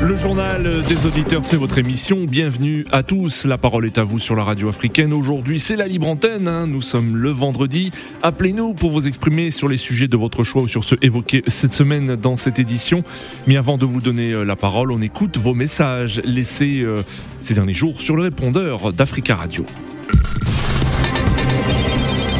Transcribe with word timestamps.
Le 0.00 0.14
journal 0.14 0.82
des 0.88 1.06
auditeurs, 1.06 1.44
c'est 1.44 1.56
votre 1.56 1.76
émission. 1.78 2.24
Bienvenue 2.24 2.86
à 2.92 3.02
tous. 3.02 3.46
La 3.46 3.58
parole 3.58 3.84
est 3.84 3.98
à 3.98 4.04
vous 4.04 4.20
sur 4.20 4.36
la 4.36 4.44
radio 4.44 4.68
africaine. 4.68 5.12
Aujourd'hui, 5.12 5.58
c'est 5.58 5.74
la 5.74 5.88
libre 5.88 6.06
antenne. 6.06 6.46
Hein. 6.46 6.68
Nous 6.68 6.82
sommes 6.82 7.16
le 7.16 7.30
vendredi. 7.30 7.90
Appelez-nous 8.22 8.74
pour 8.74 8.92
vous 8.92 9.08
exprimer 9.08 9.50
sur 9.50 9.66
les 9.66 9.76
sujets 9.76 10.06
de 10.06 10.16
votre 10.16 10.44
choix 10.44 10.62
ou 10.62 10.68
sur 10.68 10.84
ceux 10.84 10.98
évoqués 11.02 11.42
cette 11.48 11.72
semaine 11.72 12.14
dans 12.14 12.36
cette 12.36 12.60
édition. 12.60 13.02
Mais 13.48 13.56
avant 13.56 13.76
de 13.76 13.86
vous 13.86 14.00
donner 14.00 14.32
euh, 14.32 14.44
la 14.44 14.54
parole, 14.54 14.92
on 14.92 15.02
écoute 15.02 15.36
vos 15.36 15.54
messages 15.54 16.20
laissés 16.24 16.80
euh, 16.80 17.02
ces 17.42 17.54
derniers 17.54 17.74
jours 17.74 18.00
sur 18.00 18.14
le 18.14 18.22
répondeur 18.22 18.92
d'Africa 18.92 19.34
Radio. 19.34 19.66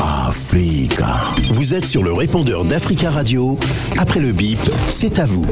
Africa. 0.01 1.35
Vous 1.49 1.75
êtes 1.75 1.87
sur 1.87 2.05
le 2.05 2.13
répondeur 2.13 2.65
d'Africa 2.65 3.11
Radio. 3.11 3.59
Après 3.99 4.21
le 4.21 4.31
bip, 4.31 4.61
c'est 4.89 5.19
à 5.19 5.27
vous. 5.27 5.47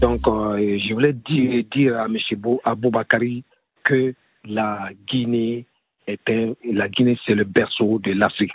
Donc, 0.00 0.26
euh, 0.26 0.78
je 0.78 0.92
voulais 0.92 1.12
dire, 1.12 1.98
à 1.98 2.06
M. 2.06 2.16
Aboubakari 2.64 3.44
que 3.84 4.14
la 4.44 4.90
Guinée 5.06 5.66
un, 6.28 6.54
la 6.64 6.88
Guinée, 6.88 7.18
c'est 7.26 7.34
le 7.34 7.44
berceau 7.44 7.98
de 7.98 8.12
l'Afrique. 8.12 8.52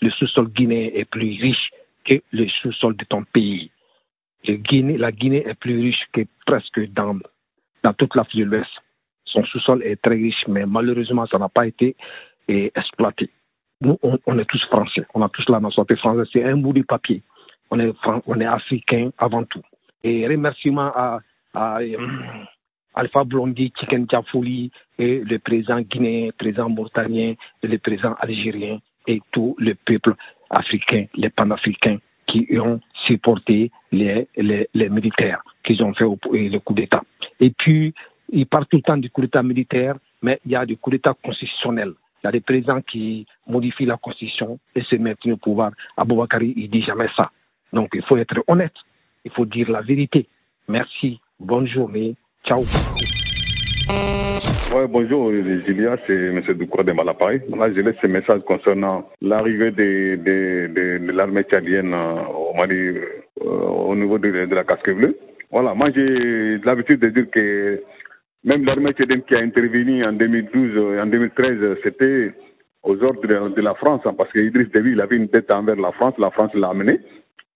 Le 0.00 0.10
sous-sol 0.10 0.48
guinéen 0.48 0.90
est 0.94 1.04
plus 1.04 1.40
riche 1.40 1.70
que 2.04 2.14
le 2.32 2.48
sous-sol 2.48 2.96
de 2.96 3.04
ton 3.04 3.24
pays. 3.24 3.70
La 4.44 5.12
Guinée 5.12 5.46
est 5.46 5.54
plus 5.54 5.80
riche 5.80 6.04
que 6.12 6.22
presque 6.46 6.80
dans, 6.92 7.18
toute 7.98 8.14
l'Afrique 8.14 8.40
de 8.40 8.44
l'Ouest. 8.44 8.70
Son 9.24 9.44
sous-sol 9.44 9.82
est 9.84 10.00
très 10.02 10.14
riche, 10.14 10.44
mais 10.48 10.66
malheureusement, 10.66 11.26
ça 11.26 11.38
n'a 11.38 11.48
pas 11.48 11.66
été 11.66 11.96
eh, 12.48 12.72
exploité. 12.74 13.30
Nous, 13.80 13.98
on, 14.02 14.38
est 14.38 14.44
tous 14.44 14.62
français. 14.66 15.04
On 15.14 15.22
a 15.22 15.28
tous 15.28 15.48
la 15.48 15.60
nationalité 15.60 15.96
française. 15.96 16.28
C'est 16.32 16.44
un 16.44 16.56
bout 16.56 16.72
de 16.72 16.82
papier. 16.82 17.22
On 17.70 17.80
est 17.80 18.44
africain 18.44 19.10
avant 19.18 19.44
tout. 19.44 19.62
Et 20.04 20.26
remerciement 20.26 20.92
à, 20.94 21.20
Alpha 22.94 23.24
Blondy, 23.24 23.72
Chicken 23.78 24.06
Tiafouli, 24.06 24.70
et 24.98 25.20
le 25.20 25.38
président 25.38 25.80
guinéen, 25.80 26.26
le 26.26 26.32
président 26.32 26.68
mauritanien, 26.68 27.34
le 27.62 27.78
président 27.78 28.14
algérien, 28.20 28.78
et 29.06 29.20
tout 29.32 29.54
le 29.58 29.74
peuple 29.74 30.14
africain, 30.50 31.06
les 31.14 31.30
panafricains, 31.30 31.98
qui 32.26 32.46
ont 32.58 32.80
supporté 33.06 33.70
les, 33.90 34.28
militaires 34.74 35.42
qu'ils 35.64 35.82
ont 35.82 35.94
fait 35.94 36.04
au, 36.04 36.18
le 36.32 36.58
coup 36.58 36.74
d'État. 36.74 37.02
Et 37.40 37.50
puis, 37.50 37.94
il 38.30 38.46
parle 38.46 38.66
tout 38.66 38.76
le 38.76 38.82
temps 38.82 38.96
du 38.96 39.10
coup 39.10 39.20
d'État 39.20 39.42
militaire, 39.42 39.96
mais 40.22 40.40
il 40.44 40.52
y 40.52 40.56
a 40.56 40.64
du 40.64 40.76
coup 40.76 40.90
d'État 40.90 41.14
constitutionnel. 41.22 41.92
Il 42.22 42.26
y 42.26 42.28
a 42.28 42.32
des 42.32 42.40
présidents 42.40 42.80
qui 42.80 43.26
modifient 43.46 43.86
la 43.86 43.96
constitution 43.96 44.58
et 44.74 44.82
se 44.82 44.96
mettent 44.96 45.26
au 45.26 45.36
pouvoir. 45.36 45.72
Aboubakari, 45.96 46.54
il 46.56 46.70
dit 46.70 46.82
jamais 46.82 47.08
ça. 47.16 47.30
Donc, 47.72 47.90
il 47.94 48.02
faut 48.02 48.16
être 48.16 48.42
honnête. 48.46 48.74
Il 49.24 49.30
faut 49.32 49.46
dire 49.46 49.70
la 49.70 49.82
vérité. 49.82 50.26
Merci. 50.68 51.20
Bonne 51.38 51.66
journée. 51.66 52.16
Ciao. 52.44 52.62
Ouais, 54.74 54.86
bonjour 54.88 55.30
Julia, 55.30 55.96
c'est 56.06 56.14
M. 56.14 56.40
Doukoura 56.54 56.82
de 56.82 56.92
Malapari. 56.92 57.40
Là, 57.54 57.70
je 57.72 57.80
laisse 57.80 57.96
ce 58.00 58.06
message 58.06 58.40
concernant 58.46 59.06
l'arrivée 59.20 59.70
de, 59.70 61.12
l'armée 61.12 61.42
tchadienne 61.42 61.92
au 61.94 62.54
Mali 62.56 62.74
euh, 62.74 63.44
au 63.44 63.94
niveau 63.94 64.18
de, 64.18 64.28
la 64.28 64.64
casque 64.64 64.90
bleue. 64.90 65.18
Voilà, 65.50 65.74
moi 65.74 65.88
j'ai 65.94 66.56
l'habitude 66.64 67.00
de 67.00 67.10
dire 67.10 67.30
que 67.30 67.82
même 68.44 68.64
l'armée 68.64 68.92
tchadienne 68.92 69.22
qui 69.22 69.34
a 69.34 69.40
intervenu 69.40 70.04
en 70.06 70.12
2012 70.14 70.96
et 70.96 71.00
en 71.00 71.06
2013, 71.06 71.76
c'était 71.84 72.32
aux 72.82 73.00
ordres 73.02 73.26
de, 73.26 73.60
la 73.60 73.74
France, 73.74 74.00
hein, 74.04 74.14
parce 74.16 74.32
qu'Idriss 74.32 74.70
Déby, 74.70 74.92
il 74.92 75.00
avait 75.00 75.16
une 75.16 75.26
dette 75.26 75.50
envers 75.50 75.76
la 75.76 75.92
France, 75.92 76.14
la 76.18 76.30
France 76.30 76.52
l'a 76.54 76.70
amené. 76.70 76.98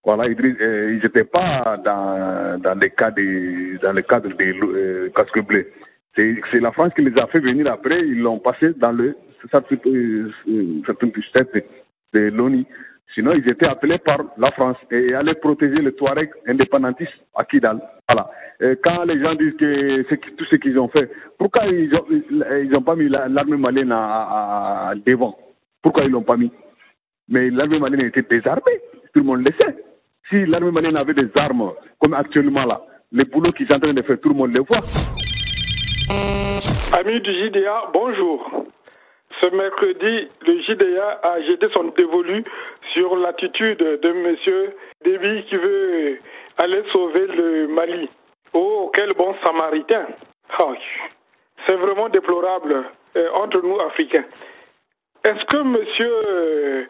Voilà, 0.06 0.22
euh, 0.22 0.92
ils 0.92 1.02
n'étaient 1.02 1.24
pas 1.24 1.76
dans, 1.84 2.60
dans, 2.60 2.78
les 2.78 2.90
cas 2.90 3.10
dans 3.10 3.92
le 3.92 4.02
cadre 4.02 4.32
des 4.36 4.54
euh, 4.54 5.10
casques 5.10 5.44
bleus. 5.44 5.66
C'est 6.14 6.60
la 6.60 6.70
France 6.70 6.92
qui 6.94 7.02
les 7.02 7.20
a 7.20 7.26
fait 7.26 7.40
venir 7.40 7.66
après, 7.72 7.98
ils 8.06 8.20
l'ont 8.20 8.38
passé 8.38 8.72
dans 8.76 8.92
le 8.92 9.16
certain 9.50 9.66
de, 9.84 10.30
de 12.14 12.20
l'ONU. 12.30 12.64
Sinon, 13.14 13.32
ils 13.32 13.48
étaient 13.50 13.68
appelés 13.68 13.98
par 13.98 14.18
la 14.38 14.46
France 14.52 14.76
et 14.92 15.12
allaient 15.12 15.34
protéger 15.34 15.82
les 15.82 15.92
Touaregs 15.92 16.30
indépendantistes 16.46 17.10
à 17.34 17.44
Kidal. 17.44 17.80
Voilà. 18.08 18.30
Quand 18.84 19.04
les 19.06 19.20
gens 19.24 19.34
disent 19.34 19.56
que 19.56 20.02
tout 20.36 20.44
ce 20.44 20.56
qu'ils 20.56 20.78
ont 20.78 20.88
fait, 20.88 21.10
pourquoi 21.36 21.66
ils 21.66 21.90
n'ont 21.90 22.06
ils 22.62 22.72
ont 22.76 22.82
pas 22.82 22.94
mis 22.94 23.08
l'armée 23.08 23.56
malienne 23.56 23.94
devant? 25.04 25.36
Pourquoi 25.82 26.04
ils 26.04 26.12
l'ont 26.12 26.22
pas 26.22 26.36
mis? 26.36 26.52
Mais 27.28 27.50
l'armée 27.50 27.80
malienne 27.80 28.06
était 28.06 28.22
désarmée, 28.22 28.80
tout 29.12 29.20
le 29.20 29.24
monde 29.24 29.44
le 29.44 29.52
sait. 29.58 29.74
Si 30.28 30.44
l'armée 30.46 30.72
malienne 30.72 30.96
avait 30.96 31.14
des 31.14 31.28
armes, 31.38 31.72
comme 32.00 32.14
actuellement 32.14 32.64
là, 32.64 32.80
les 33.12 33.24
boulots 33.24 33.52
qu'ils 33.52 33.68
sont 33.68 33.76
en 33.76 33.78
train 33.78 33.92
de 33.94 34.02
faire, 34.02 34.20
tout 34.20 34.30
le 34.30 34.34
monde 34.34 34.52
les 34.52 34.60
voit. 34.60 34.82
Amis 36.98 37.20
du 37.20 37.32
JDA, 37.32 37.90
bonjour. 37.92 38.64
Ce 39.40 39.46
mercredi, 39.54 40.28
le 40.46 40.60
JDA 40.62 41.20
a 41.22 41.40
jeté 41.42 41.68
son 41.72 41.92
dévolu 41.96 42.42
sur 42.92 43.14
l'attitude 43.16 43.78
de 43.78 44.08
M. 44.08 44.36
Déby 45.04 45.44
qui 45.44 45.56
veut 45.56 46.18
aller 46.58 46.82
sauver 46.92 47.26
le 47.28 47.68
Mali. 47.68 48.08
Oh, 48.52 48.90
quel 48.94 49.12
bon 49.12 49.32
samaritain. 49.44 50.06
Oh, 50.58 50.74
c'est 51.66 51.76
vraiment 51.76 52.08
déplorable 52.08 52.84
euh, 53.16 53.28
entre 53.34 53.62
nous, 53.62 53.78
Africains. 53.78 54.24
Est-ce 55.22 55.44
que 55.44 55.56
M. 55.58 56.86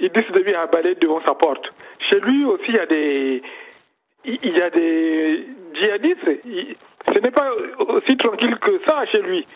Idriss 0.00 0.30
Déby 0.32 0.54
a 0.54 0.66
balayé 0.66 0.94
devant 0.96 1.20
sa 1.22 1.34
porte 1.34 1.72
Chez 2.08 2.20
lui 2.20 2.44
aussi, 2.44 2.70
il 4.24 4.56
y 4.56 4.60
a 4.60 4.70
des, 4.70 5.44
djihadistes. 5.74 6.42
ce 7.12 7.18
n'est 7.18 7.30
pas 7.30 7.50
aussi 7.78 8.16
tranquille 8.16 8.56
que 8.58 8.80
ça 8.84 9.06
chez 9.06 9.22
lui. 9.22 9.46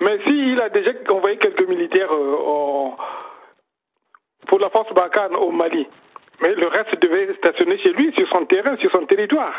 Mais 0.00 0.18
s'il 0.24 0.60
a 0.60 0.68
déjà 0.68 0.90
envoyé 1.10 1.36
quelques 1.36 1.68
militaires 1.68 2.12
euh, 2.12 2.88
pour 4.46 4.58
la 4.58 4.70
force 4.70 4.92
Barkhane 4.94 5.36
au 5.36 5.50
Mali, 5.50 5.86
mais 6.40 6.54
le 6.54 6.66
reste 6.66 6.98
devait 7.00 7.32
stationner 7.34 7.78
chez 7.78 7.92
lui, 7.92 8.12
sur 8.12 8.28
son 8.28 8.44
terrain, 8.46 8.76
sur 8.78 8.90
son 8.90 9.06
territoire. 9.06 9.54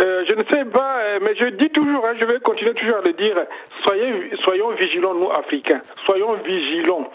Euh, 0.00 0.24
je 0.28 0.34
ne 0.34 0.44
sais 0.44 0.64
pas, 0.66 0.98
euh, 0.98 1.18
mais 1.22 1.34
je 1.36 1.46
dis 1.46 1.70
toujours, 1.70 2.04
hein, 2.04 2.14
je 2.18 2.24
vais 2.24 2.40
continuer 2.40 2.74
toujours 2.74 2.96
à 2.96 3.00
le 3.02 3.12
dire, 3.14 3.36
soyez, 3.82 4.30
soyons 4.42 4.70
vigilants, 4.70 5.14
nous, 5.14 5.30
Africains. 5.30 5.80
Soyons 6.04 6.34
vigilants. 6.44 7.10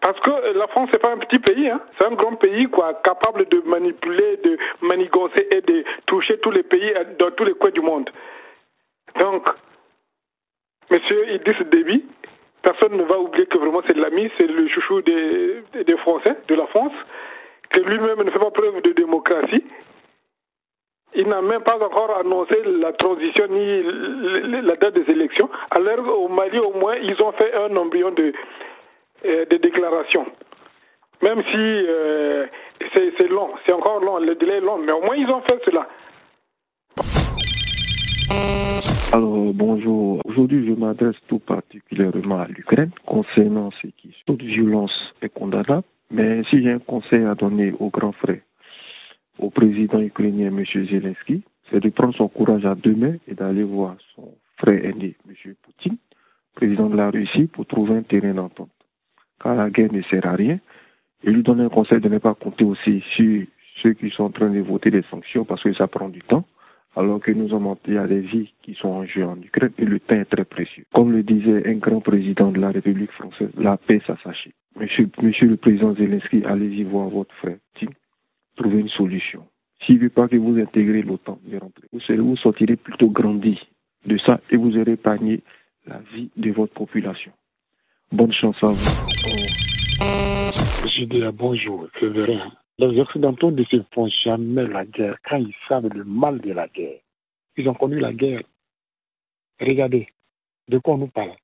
Parce 0.00 0.18
que 0.20 0.56
la 0.56 0.66
France, 0.68 0.88
c'est 0.92 1.00
pas 1.02 1.12
un 1.12 1.18
petit 1.18 1.38
pays, 1.40 1.68
hein. 1.68 1.80
c'est 1.96 2.04
un 2.04 2.14
grand 2.14 2.36
pays, 2.36 2.66
quoi, 2.66 2.94
capable 3.02 3.48
de 3.48 3.60
manipuler, 3.66 4.36
de 4.44 4.56
manigancer 4.80 5.46
et 5.50 5.60
de 5.60 5.84
toucher 6.06 6.38
tous 6.38 6.52
les 6.52 6.62
pays 6.62 6.92
dans 7.18 7.30
tous 7.32 7.44
les 7.44 7.54
coins 7.54 7.70
du 7.70 7.80
monde. 7.80 8.08
Donc, 9.18 9.48
Monsieur 10.90 11.32
Idriss 11.34 11.58
Déby, 11.70 12.04
personne 12.62 12.96
ne 12.96 13.02
va 13.02 13.18
oublier 13.18 13.46
que 13.46 13.58
vraiment 13.58 13.82
c'est 13.86 13.96
l'ami, 13.96 14.30
c'est 14.38 14.46
le 14.46 14.68
chouchou 14.68 15.02
des, 15.02 15.62
des 15.84 15.96
Français, 15.98 16.36
de 16.46 16.54
la 16.54 16.66
France, 16.68 16.92
que 17.70 17.80
lui-même 17.80 18.22
ne 18.22 18.30
fait 18.30 18.38
pas 18.38 18.50
preuve 18.50 18.80
de 18.82 18.92
démocratie. 18.92 19.64
Il 21.14 21.26
n'a 21.26 21.42
même 21.42 21.62
pas 21.62 21.82
encore 21.82 22.16
annoncé 22.18 22.54
la 22.64 22.92
transition 22.92 23.46
ni 23.48 23.82
la 24.62 24.76
date 24.76 24.94
des 24.94 25.10
élections. 25.10 25.50
Alors 25.70 26.20
au 26.20 26.28
Mali, 26.28 26.58
au 26.58 26.72
moins, 26.72 26.96
ils 26.96 27.20
ont 27.20 27.32
fait 27.32 27.52
un 27.54 27.74
embryon 27.76 28.12
de, 28.12 28.32
euh, 29.24 29.44
de 29.46 29.56
déclaration. 29.56 30.26
Même 31.22 31.42
si 31.42 31.56
euh, 31.56 32.46
c'est 32.94 33.28
long, 33.28 33.50
c'est 33.66 33.72
encore 33.72 34.00
long, 34.00 34.18
le 34.18 34.34
délai 34.36 34.58
est 34.58 34.60
long, 34.60 34.78
mais 34.78 34.92
au 34.92 35.00
moins 35.00 35.16
ils 35.16 35.28
ont 35.28 35.42
fait 35.42 35.60
cela. 35.64 35.88
Alors, 39.12 39.52
bonjour. 39.54 40.20
Aujourd'hui, 40.26 40.66
je 40.68 40.74
m'adresse 40.74 41.16
tout 41.28 41.38
particulièrement 41.38 42.40
à 42.40 42.46
l'Ukraine 42.46 42.90
concernant 43.06 43.70
ce 43.82 43.86
qui 43.86 44.14
toute 44.26 44.42
violence 44.42 44.92
est 45.22 45.30
condamnable. 45.30 45.82
Mais 46.10 46.42
si 46.50 46.62
j'ai 46.62 46.72
un 46.72 46.78
conseil 46.78 47.24
à 47.24 47.34
donner 47.34 47.72
au 47.80 47.88
grand 47.88 48.12
frère, 48.12 48.40
au 49.38 49.50
président 49.50 50.00
ukrainien, 50.00 50.48
M. 50.48 50.64
Zelensky, 50.64 51.42
c'est 51.70 51.80
de 51.80 51.88
prendre 51.90 52.14
son 52.14 52.28
courage 52.28 52.64
à 52.66 52.74
deux 52.74 52.94
mains 52.94 53.16
et 53.26 53.34
d'aller 53.34 53.62
voir 53.62 53.96
son 54.14 54.34
frère 54.58 54.84
aîné, 54.84 55.16
M. 55.28 55.54
Poutine, 55.62 55.96
président 56.54 56.88
de 56.88 56.96
la 56.96 57.10
Russie, 57.10 57.46
pour 57.46 57.66
trouver 57.66 57.96
un 57.96 58.02
terrain 58.02 58.34
d'entente. 58.34 58.70
Car 59.42 59.54
la 59.54 59.70
guerre 59.70 59.92
ne 59.92 60.02
sert 60.02 60.26
à 60.26 60.34
rien. 60.34 60.58
Et 61.24 61.30
lui 61.30 61.42
donner 61.42 61.64
un 61.64 61.68
conseil 61.68 62.00
de 62.00 62.08
ne 62.08 62.18
pas 62.18 62.34
compter 62.34 62.64
aussi 62.64 63.02
sur 63.16 63.44
ceux 63.82 63.92
qui 63.94 64.10
sont 64.10 64.24
en 64.24 64.30
train 64.30 64.50
de 64.50 64.60
voter 64.60 64.90
des 64.90 65.02
sanctions 65.10 65.44
parce 65.44 65.62
que 65.62 65.72
ça 65.74 65.86
prend 65.86 66.08
du 66.08 66.20
temps 66.22 66.44
alors 66.96 67.20
que 67.20 67.30
nous 67.30 67.48
y 67.86 67.96
a 67.96 68.06
des 68.06 68.20
vies 68.20 68.52
qui 68.62 68.74
sont 68.74 68.88
en 68.88 69.04
jeu 69.06 69.24
en 69.24 69.36
Ukraine 69.40 69.72
et 69.78 69.84
le 69.84 70.00
temps 70.00 70.16
est 70.16 70.24
très 70.24 70.44
précieux. 70.44 70.84
Comme 70.92 71.12
le 71.12 71.22
disait 71.22 71.68
un 71.68 71.74
grand 71.74 72.00
président 72.00 72.50
de 72.50 72.60
la 72.60 72.70
République 72.70 73.12
française, 73.12 73.50
la 73.56 73.76
paix, 73.76 74.00
ça 74.06 74.16
s'achète. 74.24 74.54
Monsieur, 74.76 75.08
monsieur 75.22 75.46
le 75.46 75.56
président 75.56 75.94
Zelensky, 75.94 76.42
allez-y 76.44 76.82
voir 76.82 77.08
votre 77.08 77.34
frère. 77.36 77.58
trouver 78.56 78.80
une 78.80 78.88
solution. 78.88 79.46
S'il 79.86 79.96
ne 79.96 80.00
veut 80.00 80.08
pas 80.08 80.26
que 80.26 80.36
vous 80.36 80.58
intégrez 80.58 81.02
l'OTAN, 81.02 81.38
vous, 81.92 82.00
vous 82.24 82.36
sortirez 82.36 82.74
plutôt 82.74 83.10
grandi 83.10 83.56
de 84.04 84.18
ça 84.18 84.40
et 84.50 84.56
vous 84.56 84.76
aurez 84.76 84.92
épargné 84.92 85.42
la 85.86 86.00
vie 86.12 86.30
de 86.36 86.50
votre 86.50 86.74
population. 86.74 87.30
Bonne 88.10 88.32
chance 88.32 88.56
à 88.62 88.66
vous. 88.66 88.74
Je 90.88 91.04
dis 91.04 91.22
bonjour, 91.34 91.86
c'est 92.00 92.06
vrai. 92.06 92.38
Les 92.78 92.98
Occidentaux 93.00 93.50
ne 93.50 93.62
se 93.64 93.82
font 93.92 94.08
jamais 94.24 94.66
la 94.66 94.86
guerre 94.86 95.16
quand 95.28 95.36
ils 95.36 95.54
savent 95.68 95.88
le 95.88 96.04
mal 96.04 96.40
de 96.40 96.52
la 96.52 96.68
guerre. 96.68 97.00
Ils 97.56 97.68
ont 97.68 97.74
connu 97.74 97.98
la 97.98 98.12
guerre. 98.12 98.42
Regardez, 99.60 100.08
de 100.68 100.78
quoi 100.78 100.94
on 100.94 100.98
nous 100.98 101.08
parle? 101.08 101.34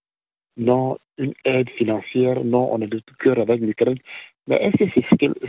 Non, 0.56 0.96
une 1.18 1.34
aide 1.44 1.68
financière, 1.70 2.44
non, 2.44 2.72
on 2.72 2.80
est 2.80 2.86
de 2.86 3.00
tout 3.00 3.14
cœur 3.18 3.38
avec 3.38 3.60
l'Ukraine. 3.60 3.98
Mais 4.46 4.56
est-ce 4.56 4.84
que 4.84 5.00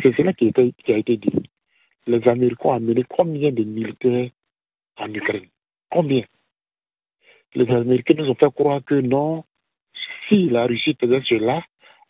c'est 0.02 0.16
cela 0.18 0.34
qui, 0.34 0.52
qui 0.52 0.94
a 0.94 0.98
été 0.98 1.18
dit? 1.18 1.50
Les 2.08 2.28
Américains 2.28 2.70
ont 2.70 2.74
amené 2.74 3.04
combien 3.08 3.52
de 3.52 3.64
militaires 3.64 4.30
en 4.98 5.14
Ukraine? 5.14 5.48
Combien? 5.90 6.24
Les 7.54 7.70
Américains 7.70 8.16
nous 8.18 8.30
ont 8.30 8.36
fait 8.36 8.54
croire 8.54 8.84
que 8.84 8.96
non, 8.96 9.44
si 10.28 10.50
la 10.50 10.66
Russie 10.66 10.96
faisait 11.00 11.22
cela, 11.28 11.64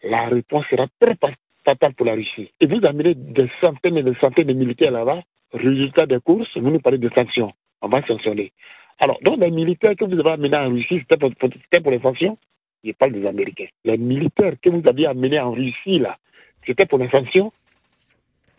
la 0.04 0.28
réponse 0.28 0.66
sera 0.70 0.88
très 1.00 1.16
fatale 1.64 1.94
pour 1.94 2.06
la 2.06 2.14
Russie. 2.14 2.52
Et 2.60 2.68
vous 2.68 2.86
amenez 2.86 3.16
des 3.16 3.50
centaines 3.62 3.98
et 3.98 4.04
des 4.04 4.16
centaines 4.16 4.48
de 4.48 4.54
militaires 4.54 4.92
là-bas, 4.92 5.22
résultat 5.54 6.06
des 6.06 6.20
courses, 6.20 6.56
vous 6.58 6.70
nous 6.70 6.80
parlez 6.80 6.98
de 6.98 7.10
sanctions. 7.10 7.52
On 7.82 7.88
va 7.88 8.06
sanctionner. 8.06 8.52
Alors, 9.00 9.20
donc 9.22 9.40
les 9.40 9.52
militaires 9.52 9.96
que 9.96 10.06
vous 10.06 10.20
avez 10.20 10.32
amenés 10.32 10.56
en 10.56 10.70
Russie, 10.70 11.00
c'était 11.00 11.18
pour, 11.18 11.92
les 11.92 12.00
sanctions? 12.00 12.38
Je 12.84 12.92
parle 12.92 13.14
des 13.14 13.26
Américains. 13.26 13.68
Les 13.84 13.98
militaires 13.98 14.54
que 14.62 14.70
vous 14.70 14.88
aviez 14.88 15.08
amenés 15.08 15.40
en 15.40 15.52
Russie, 15.52 16.00
là, 16.00 16.18
c'était 16.66 16.86
pour 16.86 17.00
les 17.00 17.10
sanctions? 17.10 17.52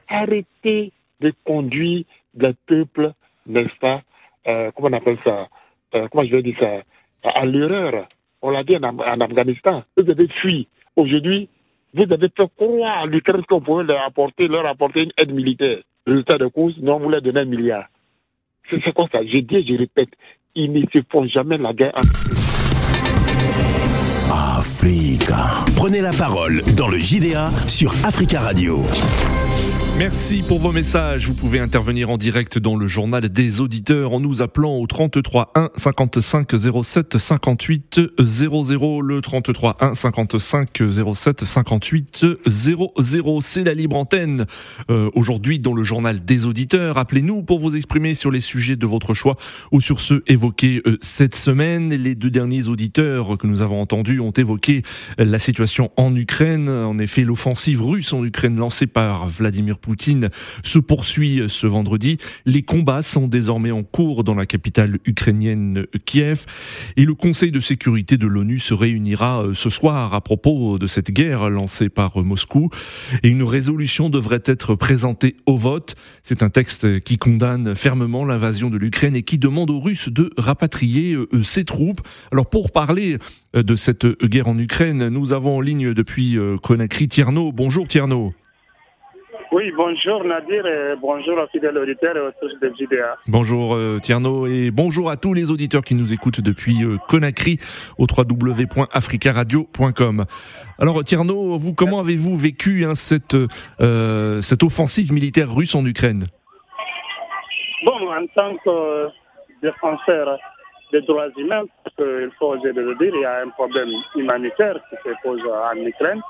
Arrêtez 0.09 0.93
de 1.21 1.33
conduire 1.45 2.05
des 2.35 2.53
peuples, 2.67 3.13
n'est-ce 3.47 3.75
pas, 3.81 4.03
euh, 4.47 4.71
comment 4.75 4.89
on 4.89 4.93
appelle 4.93 5.19
ça, 5.25 5.49
euh, 5.95 6.07
comment 6.11 6.25
je 6.25 6.37
vais 6.37 6.43
dire 6.43 6.57
ça, 6.59 6.83
à 7.25 7.47
l'erreur. 7.47 8.07
On 8.43 8.51
l'a 8.51 8.65
dit 8.65 8.77
en, 8.77 9.21
Afghanistan. 9.21 9.83
Vous 9.97 10.11
avez 10.11 10.29
fui 10.41 10.69
Aujourd'hui, 10.97 11.49
vous 11.95 12.05
avez 12.11 12.29
fait 12.29 12.49
croire 12.57 13.03
à 13.03 13.07
l'Ukraine 13.07 13.43
qu'on 13.49 13.61
pouvait 13.61 13.85
leur 13.85 14.03
apporter, 14.03 14.49
leur 14.49 14.67
apporter 14.67 15.03
une 15.03 15.13
aide 15.19 15.33
militaire. 15.33 15.79
Résultat 16.07 16.39
de 16.39 16.47
course, 16.47 16.75
non, 16.81 16.99
vous 16.99 17.11
leur 17.11 17.21
donnez 17.21 17.41
un 17.41 17.45
milliard. 17.45 17.87
C'est 18.71 18.95
comme 18.95 19.09
ça? 19.11 19.23
Je 19.25 19.39
dis 19.39 19.67
je 19.67 19.77
répète, 19.77 20.11
ils 20.55 20.73
ne 20.73 20.83
se 20.93 20.99
font 21.11 21.27
jamais 21.27 21.59
la 21.59 21.73
guerre 21.73 21.93
Africa. 24.59 25.65
Prenez 25.77 26.01
la 26.01 26.13
parole 26.13 26.63
dans 26.77 26.89
le 26.89 26.99
JDA 26.99 27.51
sur 27.69 27.91
Africa 28.05 28.41
Radio. 28.41 28.83
Merci 29.99 30.45
pour 30.47 30.59
vos 30.59 30.73
messages. 30.73 31.27
Vous 31.27 31.33
pouvez 31.33 31.59
intervenir 31.59 32.11
en 32.11 32.19
direct 32.19 32.59
dans 32.59 32.77
le 32.77 32.87
journal 32.87 33.31
des 33.31 33.63
auditeurs 33.63 34.13
en 34.13 34.21
nous 34.21 34.43
appelant 34.43 34.77
au 34.77 34.87
33 34.87 35.53
1 35.55 35.71
55 35.75 36.51
07 36.83 37.17
58 37.17 38.01
00. 38.19 39.01
Le 39.01 39.23
33 39.23 39.79
1 39.81 39.95
55 39.95 40.69
07 41.15 41.45
58 41.47 42.27
00. 42.47 43.41
C'est 43.41 43.65
la 43.65 43.73
libre 43.73 43.97
antenne. 43.97 44.45
Euh, 44.91 45.09
Aujourd'hui, 45.15 45.61
dans 45.61 45.73
le 45.73 45.83
journal 45.83 46.23
des 46.23 46.45
auditeurs, 46.45 46.99
appelez-nous 46.99 47.43
pour 47.43 47.59
vous 47.59 47.75
exprimer 47.75 48.13
sur 48.13 48.31
les 48.31 48.41
sujets 48.41 48.77
de 48.77 48.87
votre 48.87 49.15
choix 49.15 49.37
ou 49.73 49.81
sur 49.81 50.01
ceux 50.01 50.23
évoqués 50.27 50.83
euh, 50.85 50.99
cette 51.01 51.35
semaine. 51.35 51.89
Les 51.89 52.15
deux 52.15 52.31
derniers 52.31 52.69
auditeurs 52.69 53.39
que 53.39 53.47
nous 53.47 53.63
avons 53.63 53.81
entendus 53.81 54.21
ont 54.21 54.33
évoqué 54.33 54.83
la 55.17 55.39
situation 55.39 55.91
en 55.97 56.15
Ukraine. 56.15 56.69
En 56.69 56.99
effet, 56.99 57.23
l'offensive 57.23 57.83
russe 57.83 58.13
en 58.13 58.23
Ukraine 58.27 58.57
lancée 58.57 58.87
par 58.87 59.27
Vladimir 59.27 59.79
Poutine 59.79 59.86
se 60.63 60.79
poursuit 60.79 61.43
ce 61.49 61.67
vendredi. 61.67 62.19
Les 62.45 62.63
combats 62.63 63.03
sont 63.03 63.29
désormais 63.29 63.71
en 63.71 63.83
cours 63.83 64.25
dans 64.25 64.35
la 64.35 64.47
capitale 64.47 64.99
ukrainienne 65.05 65.87
Kiev 66.05 66.47
et 66.97 67.05
le 67.05 67.15
Conseil 67.15 67.51
de 67.51 67.61
sécurité 67.61 68.17
de 68.17 68.27
l'ONU 68.27 68.59
se 68.59 68.75
réunira 68.75 69.43
euh, 69.43 69.55
ce 69.55 69.71
soir 69.71 70.15
à 70.15 70.21
propos 70.21 70.79
de 70.79 70.87
cette 70.87 71.11
guerre 71.11 71.51
lancée 71.51 71.89
par 71.89 72.19
Moscou 72.23 72.71
et 73.23 73.29
une 73.29 73.43
résolution 73.43 74.11
devrait 74.11 74.43
être 74.45 74.75
présentée 74.75 75.37
au 75.47 75.57
vote. 75.57 75.95
C'est 76.23 76.43
un 76.43 76.51
texte 76.51 77.01
qui 77.01 77.17
condamne 77.17 77.75
fermement 77.75 78.25
l'invasion 78.25 78.71
de 78.71 78.77
l'Ukraine 78.77 79.17
et 79.17 79.23
qui 79.23 79.39
demande 79.39 79.71
aux 79.71 79.81
Russes 79.81 80.09
de 80.09 80.31
rapatrier 80.37 81.15
euh, 81.15 81.43
ses 81.43 81.65
troupes. 81.65 82.01
Alors 82.33 82.49
pour 82.49 82.73
parler 82.73 83.19
euh, 83.55 83.63
de 83.63 83.77
cette 83.77 84.07
guerre 84.25 84.49
en 84.49 84.59
Ukraine, 84.59 85.09
nous 85.09 85.33
avons 85.33 85.57
en 85.57 85.61
ligne 85.61 85.95
depuis 85.95 86.39
Conakry 86.63 87.09
Tierno. 87.09 87.53
Bonjour 87.53 87.89
Tierno. 87.89 88.33
Oui, 89.53 89.71
bonjour 89.77 90.25
Nadir 90.25 90.67
et 90.67 90.97
bonjour 91.01 91.39
aux 91.39 91.47
fidèles 91.47 91.79
auditeurs 91.79 92.17
et 92.17 92.21
aux 92.21 92.33
tous 92.41 92.53
de 92.61 92.73
JDA. 92.77 93.17
Bonjour 93.29 93.77
euh, 93.77 94.01
Tierno 94.03 94.49
et 94.49 94.73
bonjour 94.73 95.09
à 95.09 95.17
tous 95.17 95.35
les 95.35 95.53
auditeurs 95.53 95.83
qui 95.83 95.95
nous 95.95 96.13
écoutent 96.13 96.41
depuis 96.41 96.83
euh, 96.83 96.97
Conakry 97.09 97.59
au 97.97 98.07
www.africaradio.com. 98.07 100.25
Alors 100.81 101.05
Tierno, 101.05 101.57
vous 101.59 101.75
comment 101.75 102.01
avez-vous 102.01 102.37
vécu 102.37 102.85
hein, 102.85 102.97
cette, 102.97 103.37
euh, 103.81 104.41
cette 104.41 104.65
offensive 104.65 105.13
militaire 105.13 105.55
russe 105.55 105.77
en 105.77 105.87
Ukraine? 105.87 106.25
Bon, 107.85 108.11
en 108.11 108.27
tant 108.35 108.57
que 108.57 109.07
défenseur 109.63 110.41
des 110.93 111.03
droits 111.03 111.29
humains, 111.37 111.63
il 112.01 112.31
faut 112.37 112.49
oser 112.49 112.73
le 112.73 112.97
dire, 112.97 113.15
il 113.15 113.21
y 113.21 113.25
a 113.25 113.43
un 113.43 113.51
problème 113.51 113.91
humanitaire 114.17 114.81
qui 114.91 114.97
se 115.09 115.15
pose 115.23 115.41
en 115.41 115.77
Ukraine. 115.77 116.21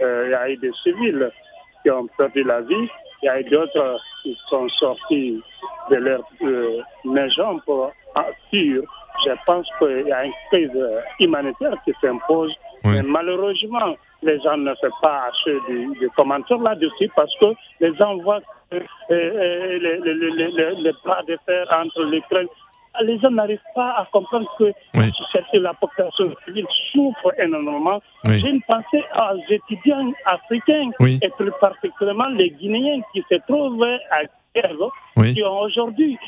il 0.00 0.30
y 0.30 0.34
a 0.34 0.48
eu 0.48 0.56
des 0.56 0.72
civils 0.82 1.30
qui 1.84 1.90
ont 1.90 2.08
perdu 2.18 2.42
la 2.42 2.62
vie. 2.62 2.88
Il 3.22 3.26
y 3.26 3.28
a 3.28 3.42
d'autres 3.44 4.00
qui 4.22 4.36
sont 4.48 4.68
sortis 4.70 5.40
de 5.90 5.96
leur 5.96 6.22
euh, 6.42 6.80
maison 7.04 7.60
pour 7.64 7.92
fuir. 8.50 8.82
Je 9.24 9.32
pense 9.46 9.66
qu'il 9.78 10.08
y 10.08 10.12
a 10.12 10.24
une 10.24 10.32
crise 10.50 10.70
humanitaire 11.20 11.76
qui 11.84 11.92
s'impose. 12.00 12.52
Mais 12.82 13.02
malheureusement, 13.02 13.96
les 14.24 14.40
gens 14.40 14.56
ne 14.56 14.74
font 14.74 14.90
pas 15.00 15.28
assez 15.28 15.52
de, 15.68 16.08
commentaires 16.16 16.58
là-dessus 16.58 17.10
parce 17.14 17.32
que 17.38 17.46
les 17.80 17.94
gens 17.96 18.16
voient 18.18 18.40
que, 18.70 18.76
euh, 18.76 18.80
euh, 19.10 19.78
les, 19.78 19.98
les, 19.98 20.74
les, 20.82 20.92
bras 21.04 21.22
de 21.22 21.36
fer 21.46 21.66
entre 21.70 22.02
l'Ukraine 22.04 22.48
les 23.02 23.18
gens 23.18 23.30
n'arrivent 23.30 23.58
pas 23.74 23.90
à 23.92 24.08
comprendre 24.12 24.50
que 24.58 24.72
la 25.58 25.74
population 25.74 26.34
civile 26.44 26.66
souffre 26.92 27.32
énormément. 27.38 28.00
J'ai 28.26 28.48
une 28.48 28.62
pensée 28.62 29.04
aux 29.14 29.52
étudiants 29.52 30.12
africains 30.26 30.90
et 31.00 31.28
plus 31.36 31.52
particulièrement 31.60 32.28
les 32.28 32.50
Guinéens 32.50 33.00
qui 33.12 33.22
se 33.28 33.36
trouvent 33.46 33.84
à 34.10 34.22
qui 34.54 35.40
sont 35.40 35.46
aujourd'hui 35.46 36.18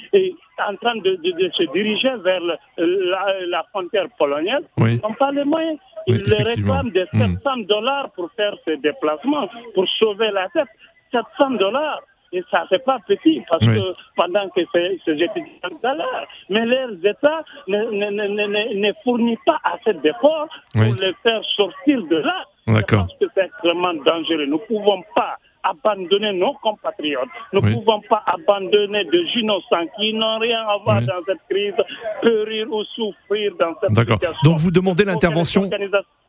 en 0.67 0.75
train 0.77 0.97
de, 0.97 1.19
se 1.57 1.73
diriger 1.73 2.11
vers 2.25 2.41
la, 2.77 3.65
frontière 3.71 4.07
polonaise, 4.19 4.65
n'ont 4.79 5.15
pas 5.19 5.31
les 5.33 5.45
moyens. 5.45 5.79
Ils 6.07 6.35
réclament 6.35 6.91
des 6.91 7.07
700 7.13 7.19
hmm. 7.19 7.65
dollars 7.65 8.11
pour 8.15 8.31
faire 8.33 8.55
ces 8.65 8.77
déplacements, 8.77 9.49
pour 9.75 9.89
sauver 9.99 10.31
la 10.31 10.49
tête. 10.51 10.69
700 11.13 11.51
dollars. 11.53 12.01
Et 12.33 12.43
ça, 12.51 12.67
c'est 12.69 12.85
pas 12.85 12.99
petit, 13.07 13.43
parce 13.49 13.65
que 13.65 13.95
pendant 14.17 14.49
que 14.51 14.61
ces, 14.73 15.01
étudiants 15.07 15.79
galèrent, 15.83 16.27
mais 16.51 16.65
leurs 16.67 16.93
États 17.05 17.45
ne, 17.69 17.85
ne, 17.85 18.11
ne, 18.11 18.75
ne, 18.75 18.93
fournissent 19.05 19.39
pas 19.47 19.59
assez 19.65 19.95
d'efforts 19.95 20.49
pour 20.73 20.83
les 20.83 21.15
faire 21.23 21.43
sortir 21.57 22.03
de 22.07 22.17
là. 22.17 22.45
Je 22.67 22.81
pense 22.81 23.13
que 23.21 23.27
c'est 23.35 23.45
extrêmement 23.45 23.95
dangereux. 23.95 24.47
Nous 24.47 24.59
ne 24.59 24.67
pouvons 24.67 25.03
pas 25.15 25.37
abandonner 25.63 26.33
nos 26.33 26.55
compatriotes. 26.55 27.29
Nous 27.53 27.61
ne 27.61 27.75
pouvons 27.75 28.01
pas 28.09 28.23
abandonner 28.27 29.05
des 29.05 29.25
innocents 29.37 29.87
qui 29.97 30.13
n'ont 30.15 30.39
rien 30.39 30.61
à 30.61 30.79
voir 30.85 31.03
dans 31.03 31.25
cette 31.27 31.41
crise, 31.49 31.75
périr 32.23 32.73
ou 32.73 32.85
souffrir 32.85 33.53
dans 33.59 33.75
cette 33.81 33.93
D'accord. 33.93 34.19
Donc 34.45 34.59
vous 34.59 34.71
demandez 34.71 35.05
l'intervention. 35.05 35.69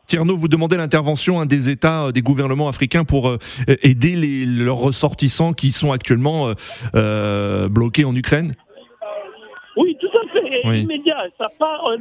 Tierno, 0.08 0.38
vous 0.38 0.48
demandez 0.48 0.78
l'intervention 0.78 1.46
des 1.46 1.70
États, 1.70 2.06
euh, 2.06 2.12
des 2.14 2.22
gouvernements 2.22 2.70
africains 2.70 3.04
pour 3.04 3.28
euh, 3.28 3.38
aider 3.84 4.16
les, 4.16 4.46
leurs 4.46 4.78
ressortissants 4.78 5.52
qui 5.52 5.70
sont 5.72 5.92
actuellement 5.92 6.54
euh, 6.96 7.68
bloqués 7.68 8.06
en 8.06 8.16
Ukraine? 8.16 8.56
Oui, 9.76 9.98
tout 10.00 10.08
à 10.18 10.26
fait. 10.32 10.80
Immédiat. 10.80 11.18
Ça 11.38 11.50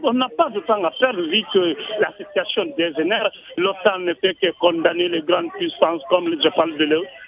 on 0.04 0.12
n'a 0.12 0.28
pas 0.38 0.50
de 0.50 0.60
temps 0.60 0.82
à 0.84 0.90
faire 0.92 1.14
vu 1.14 1.42
que 1.52 1.76
la 2.00 2.12
situation 2.16 2.64
dégénère. 2.78 3.28
L'OTAN 3.56 3.98
ne 3.98 4.14
fait 4.14 4.34
que 4.34 4.52
condamner 4.60 5.08
les 5.08 5.22
grandes 5.22 5.50
puissances 5.58 6.02
comme 6.08 6.30
je 6.30 6.48
parle 6.50 6.72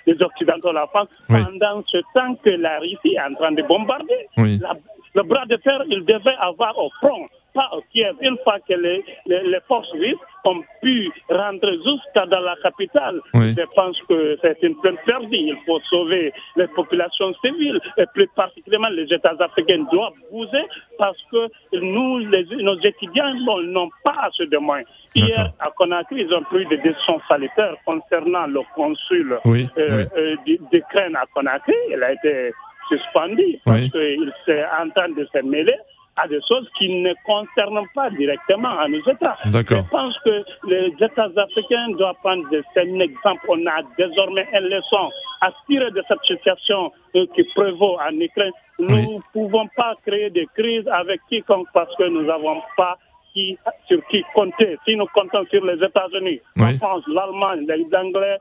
des 0.06 0.22
Occidentaux, 0.22 0.72
la 0.72 0.86
France, 0.86 1.08
pendant 1.28 1.82
ce 1.86 1.98
temps 2.14 2.34
que 2.44 2.50
la 2.50 2.78
Russie 2.78 3.14
est 3.14 3.20
en 3.20 3.34
train 3.34 3.52
de 3.52 3.62
bombarder. 3.62 4.28
le 4.36 5.22
bras 5.22 5.44
de 5.46 5.56
fer, 5.56 5.82
il 5.88 6.04
devait 6.04 6.36
avoir 6.40 6.78
au 6.78 6.90
front 7.00 7.26
pas 7.58 7.70
au 7.76 7.82
Kiev. 7.92 8.14
Une 8.20 8.38
fois 8.44 8.58
que 8.60 8.74
les, 8.74 9.04
les, 9.26 9.60
forces 9.66 9.92
vives 9.94 10.24
ont 10.44 10.62
pu 10.80 11.10
rentrer 11.28 11.76
jusqu'à 11.84 12.24
dans 12.26 12.38
la 12.38 12.54
capitale, 12.62 13.20
je 13.34 13.66
pense 13.74 13.98
que 14.08 14.38
c'est 14.40 14.62
une 14.62 14.76
peine 14.80 14.96
perdue. 15.04 15.36
Il 15.52 15.56
faut 15.66 15.80
sauver 15.90 16.32
les 16.54 16.68
populations 16.68 17.34
civiles 17.42 17.80
et 17.96 18.04
plus 18.14 18.28
particulièrement 18.36 18.90
les 18.90 19.12
États 19.12 19.34
africains 19.40 19.84
doivent 19.90 20.20
bouger 20.30 20.64
parce 20.98 21.18
que 21.32 21.48
nous, 21.72 22.18
les, 22.18 22.44
nos 22.62 22.78
étudiants, 22.78 23.34
n'ont 23.74 23.90
pas 24.04 24.16
assez 24.22 24.46
de 24.46 24.58
moyens. 24.58 24.88
Hier, 25.16 25.52
à 25.58 25.70
Conakry, 25.72 26.22
ils 26.22 26.32
ont 26.32 26.44
pris 26.44 26.64
des 26.66 26.76
décisions 26.76 27.20
salutaires 27.28 27.74
concernant 27.84 28.46
le 28.46 28.60
consul 28.76 29.36
euh, 29.46 29.66
euh, 29.78 30.36
d'Ukraine 30.70 31.16
à 31.16 31.24
Conakry. 31.34 31.74
Il 31.90 32.02
a 32.04 32.12
été 32.12 32.52
suspendu 32.88 33.58
parce 33.64 33.90
qu'il 33.90 34.32
s'est 34.46 34.64
en 34.80 34.88
train 34.90 35.08
de 35.08 35.26
se 35.32 35.42
mêler 35.42 35.74
à 36.22 36.28
des 36.28 36.40
choses 36.48 36.68
qui 36.78 36.88
ne 36.88 37.12
concernent 37.24 37.86
pas 37.94 38.10
directement 38.10 38.78
à 38.78 38.88
nos 38.88 39.00
États. 39.00 39.36
Je 39.44 39.90
pense 39.90 40.18
que 40.24 40.44
les 40.66 40.92
États 41.00 41.30
africains 41.36 41.88
doivent 41.96 42.16
prendre 42.22 42.44
un 42.48 43.00
exemple. 43.00 43.40
On 43.48 43.66
a 43.66 43.82
désormais 43.96 44.46
une 44.52 44.68
leçon 44.68 45.10
à 45.40 45.50
tirer 45.66 45.90
de 45.90 46.02
cette 46.08 46.22
situation 46.26 46.92
euh, 47.14 47.26
qui 47.34 47.44
prévaut 47.54 47.96
en 48.00 48.20
Ukraine. 48.20 48.52
Nous 48.78 48.96
ne 48.96 49.20
pouvons 49.32 49.68
pas 49.76 49.94
créer 50.06 50.30
des 50.30 50.46
crises 50.56 50.88
avec 50.88 51.20
quiconque 51.28 51.68
parce 51.72 51.94
que 51.96 52.04
nous 52.04 52.22
n'avons 52.22 52.60
pas 52.76 52.98
qui, 53.32 53.58
sur 53.86 54.04
qui 54.08 54.24
compter. 54.34 54.78
Si 54.84 54.96
nous 54.96 55.06
comptons 55.14 55.44
sur 55.50 55.64
les 55.64 55.82
États-Unis, 55.84 56.40
la 56.56 56.74
France, 56.74 57.04
l'Allemagne, 57.08 57.66
les 57.68 57.86
Anglais, 57.96 58.38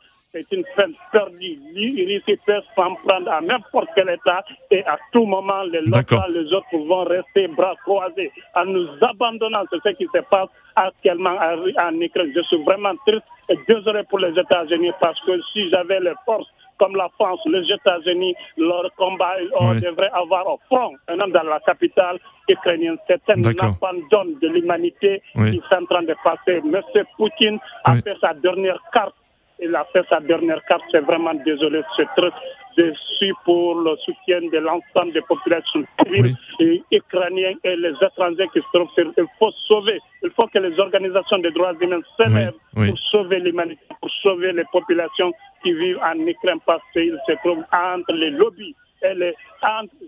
c'est 0.49 0.55
une 0.55 0.63
peine 0.75 0.93
perdue. 1.11 1.57
L'Iris 1.73 2.21
peut 2.45 2.61
s'en 2.75 2.95
prendre 2.95 3.31
à 3.31 3.41
n'importe 3.41 3.89
quel 3.95 4.09
État 4.09 4.43
et 4.71 4.83
à 4.85 4.97
tout 5.11 5.25
moment, 5.25 5.63
les 5.63 5.81
locaux, 5.81 6.21
les 6.29 6.53
autres 6.53 6.77
vont 6.77 7.03
rester 7.03 7.47
bras 7.47 7.75
croisés 7.83 8.31
en 8.55 8.65
nous 8.65 8.87
abandonnant. 9.01 9.63
C'est 9.69 9.91
ce 9.91 9.95
qui 9.95 10.05
se 10.05 10.21
passe 10.29 10.49
actuellement 10.75 11.37
en 11.37 12.01
Ukraine. 12.01 12.31
Je 12.35 12.41
suis 12.43 12.63
vraiment 12.63 12.93
triste 13.05 13.25
et 13.49 13.57
désolé 13.67 14.03
pour 14.09 14.19
les 14.19 14.37
États-Unis 14.39 14.91
parce 14.99 15.19
que 15.21 15.39
si 15.53 15.69
j'avais 15.69 15.99
les 15.99 16.13
forces 16.25 16.47
comme 16.77 16.95
la 16.95 17.09
France, 17.15 17.39
les 17.45 17.65
États-Unis, 17.73 18.35
leur 18.57 18.91
combat, 18.97 19.33
on 19.59 19.73
devrait 19.75 20.11
avoir 20.13 20.47
au 20.47 20.59
front, 20.67 20.93
un 21.07 21.19
homme 21.19 21.31
dans 21.31 21.43
la 21.43 21.59
capitale 21.61 22.19
ukrainienne. 22.47 22.97
C'est 23.07 23.21
un 23.29 23.41
abandon 23.41 24.25
de 24.39 24.47
l'humanité 24.47 25.21
qui 25.33 25.57
est 25.57 25.75
en 25.75 25.85
train 25.85 26.03
de 26.03 26.15
passer. 26.23 26.61
Monsieur 26.63 27.05
Poutine 27.17 27.57
a 27.83 27.95
fait 27.95 28.15
sa 28.21 28.35
dernière 28.35 28.79
carte 28.93 29.15
il 29.59 29.75
a 29.75 29.85
fait 29.91 30.05
sa 30.09 30.19
dernière 30.19 30.63
carte. 30.65 30.83
C'est 30.91 31.01
vraiment 31.01 31.33
désolé. 31.45 31.81
C'est 31.95 32.07
très 32.15 32.31
déçu 32.77 33.33
pour 33.43 33.75
le 33.81 33.95
soutien 33.97 34.41
de 34.41 34.57
l'ensemble 34.59 35.11
des 35.13 35.21
populations 35.21 35.83
civiles 36.03 36.35
et 36.59 36.83
ukrainiennes 36.91 37.57
et 37.63 37.75
les 37.75 37.93
étrangers 38.01 38.47
qui 38.53 38.59
se 38.59 38.67
trouvent 38.73 38.91
sur. 38.93 39.11
Il 39.17 39.25
faut 39.39 39.51
sauver. 39.67 39.99
Il 40.23 40.29
faut 40.31 40.47
que 40.47 40.59
les 40.59 40.79
organisations 40.79 41.39
des 41.39 41.51
droits 41.51 41.73
humains 41.81 42.01
s'élèvent 42.17 42.53
pour 42.73 42.99
sauver 43.11 43.39
l'humanité, 43.39 43.81
pour 43.99 44.11
sauver 44.21 44.51
les 44.51 44.65
populations 44.71 45.31
qui 45.63 45.73
vivent 45.73 45.99
en 46.03 46.19
Ukraine 46.19 46.59
parce 46.65 46.83
qu'ils 46.93 47.17
se 47.27 47.33
trouvent 47.43 47.65
entre 47.73 48.13
les 48.13 48.29
lobbies 48.29 48.75
elle 49.01 49.21
est 49.23 49.35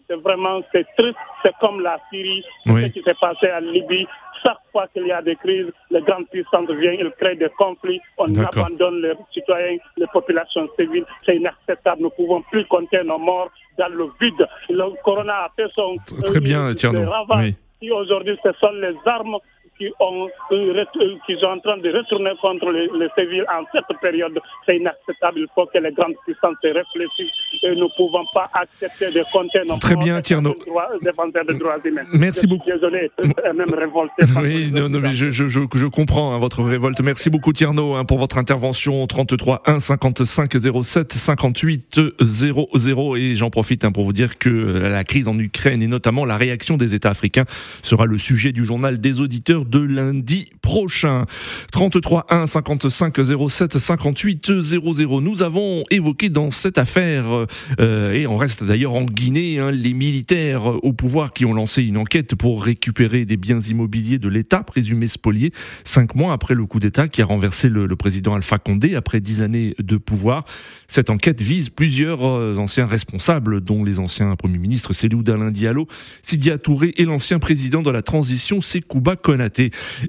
c'est 0.07 0.15
vraiment 0.21 0.61
c'est 0.71 0.85
triste, 0.97 1.17
c'est 1.43 1.53
comme 1.59 1.81
la 1.81 1.99
Syrie, 2.09 2.43
ce 2.65 2.87
qui 2.87 3.01
s'est 3.01 3.15
passé 3.19 3.51
en 3.51 3.59
Libye. 3.59 4.07
Chaque 4.43 4.59
fois 4.71 4.87
qu'il 4.93 5.05
y 5.05 5.11
a 5.11 5.21
des 5.21 5.35
crises, 5.35 5.71
les 5.91 6.01
grandes 6.01 6.27
puissances 6.29 6.69
viennent, 6.69 6.99
ils 6.99 7.11
créent 7.19 7.35
des 7.35 7.49
conflits, 7.57 7.99
on 8.17 8.33
abandonne 8.35 9.01
les 9.01 9.13
citoyens, 9.33 9.77
les 9.97 10.07
populations 10.13 10.67
civiles. 10.77 11.05
C'est 11.25 11.35
inacceptable. 11.35 12.01
Nous 12.01 12.07
ne 12.07 12.11
pouvont 12.11 12.41
plus 12.49 12.65
compter 12.65 13.03
nos 13.03 13.17
morts 13.17 13.49
dans 13.77 13.89
le 13.89 14.05
vide. 14.21 14.47
Le 14.69 15.01
corona 15.03 15.45
a 15.45 15.51
fait 15.55 15.67
son 15.73 15.97
très 16.25 16.39
bien, 16.39 16.73
Tierno. 16.73 17.01
Oui. 17.35 17.55
Aujourd'hui, 17.91 18.37
ce 18.43 18.51
sont 18.59 18.71
les 18.73 18.95
armes 19.05 19.37
qui, 19.79 19.87
ont, 19.99 20.27
euh, 20.51 20.85
qui 21.25 21.35
sont 21.39 21.47
en 21.47 21.59
train 21.59 21.77
de 21.77 21.89
retourner 21.89 22.31
contre 22.41 22.69
les, 22.71 23.09
civils 23.17 23.45
en 23.49 23.63
cette 23.71 23.99
période. 24.01 24.37
C'est 24.65 24.77
inacceptable. 24.77 25.39
Il 25.39 25.47
faut 25.55 25.65
que 25.65 25.77
les 25.77 25.91
grandes 25.93 26.15
puissances 26.25 26.57
réfléchissent 26.61 27.33
et 27.63 27.75
nous 27.75 27.85
ne 27.85 27.95
pouvons 27.95 28.25
pas 28.33 28.49
accepter 28.53 29.11
de 29.11 29.23
compter 29.31 29.59
nos 29.67 29.77
Très 29.77 29.95
bien, 29.95 30.21
Tierno. 30.21 30.53
défenseurs 31.01 31.45
des 31.45 31.57
droits 31.57 31.77
humains. 31.83 32.03
Merci 32.13 32.45
beaucoup. 32.45 32.69
Désolé, 32.69 33.09
même 33.55 33.73
révolté. 33.73 34.25
oui, 34.41 34.71
non, 34.71 34.89
non, 34.89 34.99
mais 34.99 35.11
je, 35.11 35.29
je, 35.29 35.47
je, 35.47 35.85
comprends 35.87 36.33
hein, 36.33 36.39
votre 36.39 36.61
révolte. 36.63 37.01
Merci 37.01 37.29
beaucoup, 37.29 37.53
Tierno, 37.53 37.95
hein, 37.95 38.05
pour 38.05 38.17
votre 38.17 38.37
intervention. 38.37 39.07
33 39.07 39.63
1 39.65 39.79
55 39.79 40.51
07 40.83 41.13
58 41.13 42.01
00. 42.21 43.15
Et 43.15 43.35
j'en 43.35 43.49
profite 43.49 43.85
hein, 43.85 43.91
pour 43.91 44.03
vous 44.03 44.13
dire 44.13 44.37
que 44.37 44.49
la 44.49 45.03
crise 45.03 45.27
en 45.27 45.39
Ukraine 45.39 45.81
et 45.81 45.87
notamment 45.87 46.25
la 46.25 46.37
réaction 46.37 46.75
des 46.75 46.95
États 46.95 47.09
africains 47.09 47.45
sera 47.81 48.05
le 48.05 48.17
sujet 48.17 48.51
du 48.51 48.65
journal 48.65 48.99
des 48.99 49.21
auditeurs 49.21 49.65
de 49.69 49.79
lundi 49.79 50.49
prochain. 50.61 51.25
33 51.71 52.25
1 52.29 52.47
55 52.47 53.15
07 53.49 53.77
58 53.77 54.61
00. 54.61 55.21
Nous 55.21 55.43
avons 55.43 55.83
évoqué 55.89 56.29
dans 56.29 56.51
cette 56.51 56.77
affaire, 56.77 57.45
euh, 57.79 58.13
et 58.13 58.27
on 58.27 58.37
reste 58.37 58.63
d'ailleurs 58.63 58.95
en 58.95 59.03
Guinée, 59.03 59.59
hein, 59.59 59.71
les 59.71 59.93
militaires 59.93 60.65
au 60.83 60.93
pouvoir 60.93 61.33
qui 61.33 61.45
ont 61.45 61.53
lancé 61.53 61.83
une 61.83 61.97
enquête 61.97 62.35
pour 62.35 62.63
récupérer 62.63 63.25
des 63.25 63.37
biens 63.37 63.59
immobiliers 63.59 64.17
de 64.17 64.27
l'État 64.27 64.63
présumés 64.63 65.07
spoliés, 65.07 65.51
cinq 65.83 66.15
mois 66.15 66.33
après 66.33 66.55
le 66.55 66.65
coup 66.65 66.79
d'État 66.79 67.07
qui 67.07 67.21
a 67.21 67.25
renversé 67.25 67.69
le, 67.69 67.87
président 67.95 68.35
Alpha 68.35 68.57
Condé 68.59 68.95
après 68.95 69.19
dix 69.19 69.41
années 69.41 69.75
de 69.79 69.97
pouvoir. 69.97 70.45
Cette 70.87 71.09
enquête 71.09 71.41
vise 71.41 71.69
plusieurs 71.69 72.27
euh, 72.27 72.55
anciens 72.57 72.87
responsables, 72.87 73.61
dont 73.61 73.83
les 73.83 73.99
anciens 73.99 74.35
premiers 74.35 74.57
ministres 74.57 74.93
Célou 74.93 75.21
Dalin 75.21 75.51
Diallo, 75.51 75.87
Sidia 76.21 76.57
Touré 76.57 76.93
et 76.97 77.05
l'ancien 77.05 77.39
président 77.39 77.81
de 77.81 77.91
la 77.91 78.01
transition 78.01 78.61
Sekouba 78.61 79.15
Konaté. 79.15 79.58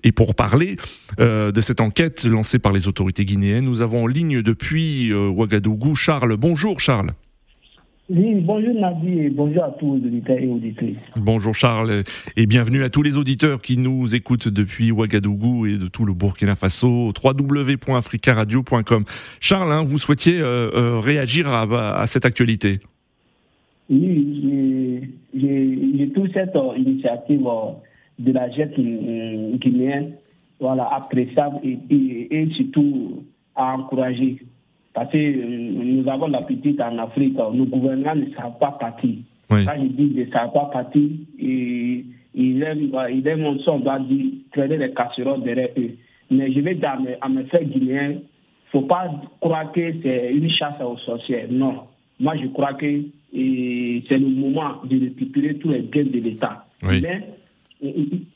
Et 0.04 0.12
pour 0.12 0.35
parler 0.35 0.76
euh, 1.19 1.52
de 1.52 1.61
cette 1.61 1.80
enquête 1.80 2.25
lancée 2.25 2.59
par 2.59 2.73
les 2.73 2.88
autorités 2.88 3.25
guinéennes, 3.25 3.64
nous 3.64 3.83
avons 3.83 4.04
en 4.04 4.07
ligne 4.07 4.42
depuis 4.42 5.12
euh, 5.12 5.28
Ouagadougou 5.28 5.95
Charles. 5.95 6.37
Bonjour 6.37 6.80
Charles. 6.80 7.11
Oui, 8.12 8.35
bonjour 8.40 8.75
Nadi 8.75 9.21
et 9.21 9.30
bonjour 9.30 9.62
à 9.62 9.71
tous 9.78 9.95
les 9.95 10.07
auditeurs 10.09 10.38
et 10.38 10.49
auditrices. 10.49 10.97
Bonjour 11.14 11.54
Charles 11.54 12.02
et 12.37 12.47
bienvenue 12.47 12.83
à 12.83 12.90
tous 12.90 13.04
les 13.04 13.16
auditeurs 13.16 13.61
qui 13.61 13.76
nous 13.76 14.16
écoutent 14.16 14.49
depuis 14.49 14.90
Ouagadougou 14.90 15.66
et 15.66 15.78
de 15.78 15.87
tout 15.87 16.04
le 16.04 16.12
Burkina 16.12 16.57
Faso, 16.57 17.12
www.africaradio.com. 17.23 19.04
Charles, 19.38 19.73
hein, 19.73 19.85
vous 19.85 19.99
souhaitiez 19.99 20.40
euh, 20.40 20.99
réagir 20.99 21.52
à, 21.52 22.04
cette 22.09 22.25
actualité? 22.25 22.80
Oui, 23.88 25.09
j'ai 25.33 26.11
toute 26.12 26.33
cette 26.33 26.59
initiative 26.76 27.47
de 28.20 28.32
la 28.32 28.48
euh, 28.48 29.56
guinéenne, 29.56 30.12
voilà, 30.60 30.88
appréciable 30.92 31.58
et, 31.64 31.78
et, 32.30 32.48
surtout 32.50 33.22
à 33.56 33.74
encourager. 33.76 34.38
Parce 34.92 35.10
que 35.10 35.18
euh, 35.18 35.84
nous 35.84 36.08
avons 36.08 36.28
la 36.28 36.42
petite 36.42 36.80
en 36.80 36.98
Afrique, 36.98 37.36
nos 37.36 37.64
gouvernants 37.64 38.14
ne 38.14 38.26
savent 38.36 38.58
pas 38.58 38.72
partir. 38.72 39.16
Quand 39.48 39.56
je 39.58 39.86
dis 39.88 40.12
ne 40.14 40.26
savent 40.26 40.52
pas 40.52 40.66
partir, 40.66 41.08
et, 41.38 42.04
ils 42.34 42.62
aiment, 42.62 42.92
ils 43.10 43.26
aiment 43.26 43.58
on 43.66 43.78
doit 43.80 43.98
dire, 44.00 44.26
traîner 44.52 44.76
les 44.76 44.92
casseroles 44.92 45.42
derrière 45.42 45.70
eux. 45.76 45.96
Mais 46.30 46.52
je 46.52 46.60
vais 46.60 46.74
dire 46.74 46.96
à 47.20 47.28
mes, 47.28 47.44
frères 47.44 47.64
guinéens, 47.64 48.10
il 48.10 48.14
ne 48.16 48.20
faut 48.70 48.82
pas 48.82 49.10
croire 49.40 49.72
que 49.72 49.80
c'est 50.02 50.32
une 50.32 50.48
chasse 50.50 50.80
aux 50.80 50.96
sorcières. 50.98 51.48
Non. 51.50 51.80
Moi, 52.20 52.36
je 52.36 52.46
crois 52.48 52.74
que 52.74 52.86
c'est 53.32 54.18
le 54.18 54.28
moment 54.28 54.74
de 54.84 55.00
récupérer 55.00 55.54
tous 55.54 55.70
les 55.70 55.80
biens 55.80 56.04
de 56.04 56.20
l'État. 56.20 56.66
Mais 56.84 57.24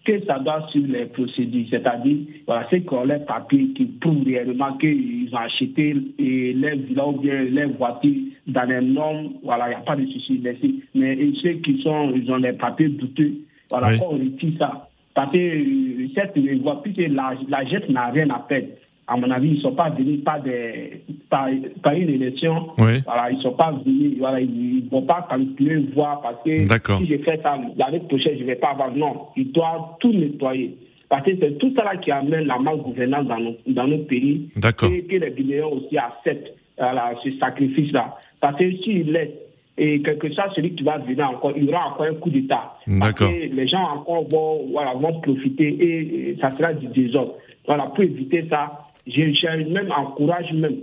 que 0.04 0.24
ça 0.26 0.38
doit 0.38 0.66
suivre 0.70 0.92
les 0.92 1.06
procédures, 1.06 1.66
c'est-à-dire 1.70 2.16
voilà, 2.46 2.66
c'est 2.70 2.80
qu'on 2.82 3.04
les 3.04 3.18
papiers 3.18 3.68
qui 3.74 3.86
prouvent 3.86 4.24
réellement 4.24 4.76
qu'ils 4.78 5.28
ont 5.32 5.38
acheté 5.38 5.94
les 6.18 6.76
villas 6.76 7.08
ou 7.08 7.20
bien 7.20 7.42
les 7.42 7.66
voitures 7.66 8.22
dans 8.46 8.68
les 8.68 8.80
normes, 8.80 9.34
voilà, 9.42 9.66
il 9.66 9.70
n'y 9.70 9.74
a 9.76 9.80
pas 9.80 9.96
de 9.96 10.06
souci, 10.06 10.40
merci. 10.42 10.82
Mais 10.94 11.16
ceux 11.42 11.54
qui 11.54 11.80
sont, 11.82 12.10
ils 12.14 12.30
ont 12.30 12.36
les 12.36 12.52
papiers 12.52 12.88
douteux, 12.88 13.34
voilà, 13.70 13.88
oui. 13.88 13.98
on 14.02 14.12
retire 14.12 14.52
ça. 14.58 14.88
Parce 15.14 15.32
que 15.32 15.38
euh, 15.38 16.08
cette 16.14 16.36
voie, 16.62 16.82
puisque 16.82 17.08
la, 17.12 17.34
la 17.48 17.64
jette 17.66 17.88
n'a 17.88 18.06
rien 18.06 18.28
à 18.30 18.40
perdre 18.40 18.68
à 19.06 19.16
mon 19.16 19.30
avis, 19.30 19.48
ils 19.48 19.56
ne 19.56 19.60
sont 19.60 19.74
pas 19.74 19.90
venus 19.90 20.24
par, 20.24 20.42
des, 20.42 21.02
par, 21.28 21.48
une 21.48 22.08
élection. 22.08 22.68
Voilà, 22.76 23.30
ils 23.30 23.36
ne 23.36 23.42
sont 23.42 23.52
pas 23.52 23.72
venus, 23.72 24.16
voilà, 24.18 24.40
ils 24.40 24.84
ne 24.84 24.90
vont 24.90 25.02
pas 25.02 25.26
calculer, 25.28 25.76
voir, 25.94 26.22
parce 26.22 26.42
que 26.44 26.66
si 26.66 27.06
je 27.06 27.18
fais 27.18 27.38
ça 27.42 27.58
l'année 27.76 28.00
prochaine, 28.00 28.36
je 28.36 28.42
ne 28.42 28.46
vais 28.46 28.56
pas 28.56 28.70
avoir. 28.70 28.94
Non, 28.94 29.26
ils 29.36 29.52
doivent 29.52 29.96
tout 30.00 30.12
nettoyer. 30.12 30.76
Parce 31.08 31.24
que 31.24 31.32
c'est 31.38 31.58
tout 31.58 31.72
ça 31.76 31.96
qui 31.96 32.10
amène 32.10 32.46
la 32.46 32.58
malgouvernance 32.58 33.26
dans 33.26 33.38
nos, 33.38 33.56
dans 33.66 33.86
nos 33.86 33.98
pays. 33.98 34.48
Et 34.56 35.02
que 35.02 35.16
les 35.16 35.30
Guinéens 35.32 35.66
aussi 35.66 35.98
acceptent 35.98 36.52
voilà, 36.78 37.12
ce 37.22 37.30
sacrifice-là. 37.38 38.16
Parce 38.40 38.58
que 38.58 38.70
s'ils 38.78 39.12
laissent, 39.12 39.30
et 39.76 40.02
quelque 40.02 40.28
chose, 40.28 40.52
celui 40.54 40.74
qui 40.74 40.84
va 40.84 40.98
venir 40.98 41.28
encore, 41.28 41.52
il 41.56 41.64
y 41.64 41.68
aura 41.68 41.88
encore 41.88 42.06
un 42.06 42.14
coup 42.14 42.30
d'État. 42.30 42.74
Que 42.86 43.54
les 43.54 43.66
gens 43.66 43.82
encore 43.82 44.28
vont, 44.28 44.68
voilà, 44.70 44.94
vont 44.94 45.20
profiter 45.20 45.66
et 45.66 46.36
ça 46.40 46.54
sera 46.56 46.72
du 46.72 46.86
désordre. 46.86 47.34
Voilà, 47.66 47.86
pour 47.86 48.04
éviter 48.04 48.46
ça, 48.48 48.68
je, 49.06 49.72
même 49.72 49.90
encourage 49.96 50.52
même 50.52 50.76